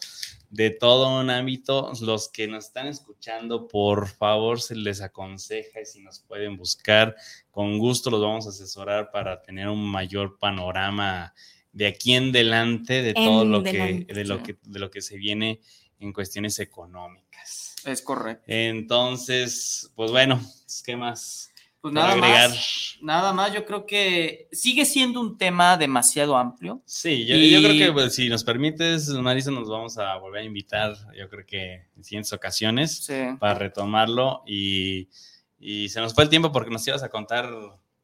[0.50, 1.92] de todo un ámbito.
[2.02, 7.16] Los que nos están escuchando, por favor, se les aconseja y si nos pueden buscar,
[7.52, 11.36] con gusto los vamos a asesorar para tener un mayor panorama
[11.74, 14.90] de aquí en delante de todo En lo delante, que de lo que de lo
[14.90, 15.62] que se viene
[16.00, 17.76] en cuestiones económicas.
[17.86, 18.44] Es correcto.
[18.48, 20.42] Entonces, pues bueno,
[20.84, 21.49] ¿qué más?
[21.82, 22.50] Pues nada agregar?
[22.50, 22.98] más.
[23.02, 26.82] Nada más, yo creo que sigue siendo un tema demasiado amplio.
[26.86, 30.42] Sí, yo, Y- yo creo que pues, si nos permites, Marisa, nos vamos a volver
[30.42, 33.14] a invitar, yo creo que en siguientes ocasiones, Sí.
[33.40, 34.44] para retomarlo.
[34.46, 35.08] Y,
[35.58, 37.50] y se nos fue el tiempo porque nos ibas a contar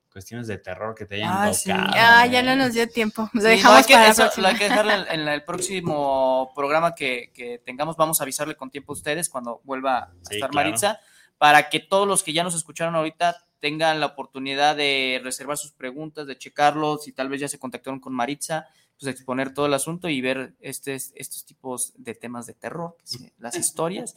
[0.10, 1.70] cuestiones de terror que te hayan Ah, sí.
[1.70, 1.92] tocado.
[1.98, 3.30] Ah, ya no nos dio tiempo.
[3.34, 4.42] Lo Sí, no, hay dejamos que- para la eso próxima.
[4.44, 7.98] lo hay que dejarlo en, en el próximo programa que, que tengamos.
[7.98, 10.70] Vamos a avisarle con tiempo a ustedes cuando vuelva a Sí, estar claro.
[10.70, 11.00] Maritza,
[11.38, 13.36] para que todos los que ya nos escucharon ahorita
[13.66, 18.00] tengan la oportunidad de reservar sus preguntas, de checarlos, si tal vez ya se contactaron
[18.00, 18.68] con Maritza,
[19.00, 22.96] pues exponer todo el asunto y ver este, estos tipos de temas de terror,
[23.40, 24.14] las historias.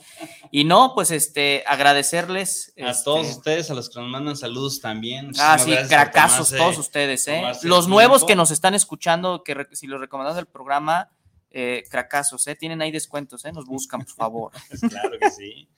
[0.51, 2.75] Y no, pues este, agradecerles.
[2.79, 5.33] A este, todos ustedes, a los que nos mandan saludos también.
[5.39, 7.41] Ah, sí, cracazos, todos ustedes, ¿eh?
[7.63, 8.27] Los el nuevos tiempo.
[8.27, 11.09] que nos están escuchando, que re- si los recomendamos del programa,
[11.51, 12.55] eh, cracazos, ¿eh?
[12.55, 13.53] Tienen ahí descuentos, ¿eh?
[13.53, 14.53] Nos buscan, por favor.
[14.91, 15.71] Claro que sí.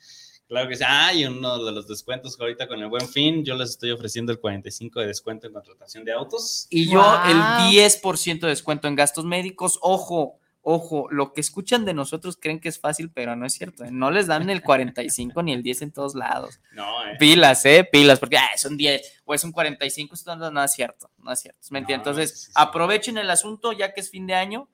[0.51, 0.83] Claro que sí.
[0.85, 3.93] Ah, y uno de los descuentos que ahorita con el buen fin, yo les estoy
[3.93, 6.67] ofreciendo el 45 de descuento en contratación de autos.
[6.71, 7.31] Y yo Wow.
[7.31, 9.79] el 10% de descuento en gastos médicos.
[9.81, 13.85] Ojo, ojo, lo que escuchan de nosotros creen que es fácil, pero no es cierto.
[13.85, 13.91] ¿eh?
[13.93, 16.59] No les dan el 45 ni el 10 en todos lados.
[16.73, 17.17] No, eh.
[17.21, 17.89] Pilas, ¿eh?
[17.91, 21.11] Pilas, porque ah, es un 10 o es un 45, esto no, no es cierto,
[21.19, 21.61] no es cierto.
[21.71, 22.07] ¿me No, entiendes?
[22.09, 22.53] Entonces, sí, sí.
[22.57, 24.69] aprovechen el asunto ya que es fin de año.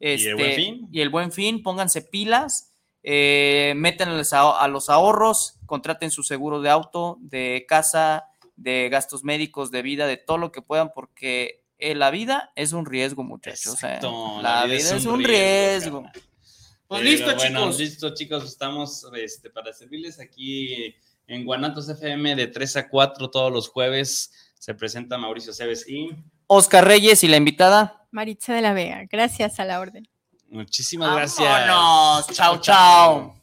[0.00, 0.88] el Este, buen fin?
[0.90, 2.72] y el buen fin, pónganse pilas,
[3.10, 9.24] eh, métanles a, a los ahorros, contraten su seguro de auto, de casa, de gastos
[9.24, 13.24] médicos, de vida, de todo lo que puedan, porque eh, la vida es un riesgo,
[13.24, 13.82] muchachos.
[13.82, 13.98] ¿eh?
[14.42, 16.02] La, vida, es un riesgo.
[16.86, 17.78] Pues Pero listo, bueno, chicos.
[17.78, 20.94] Listo, chicos, estamos este, para servirles aquí
[21.26, 24.52] en Guanatos FM de 3 a 4 todos los jueves.
[24.58, 26.10] Se presenta Mauricio Cebes y
[26.46, 28.06] Oscar Reyes y la invitada.
[28.10, 30.06] Maritza de la Vega, gracias a la orden.
[30.50, 31.66] Muchísimas gracias.
[32.36, 33.37] Chao, chao.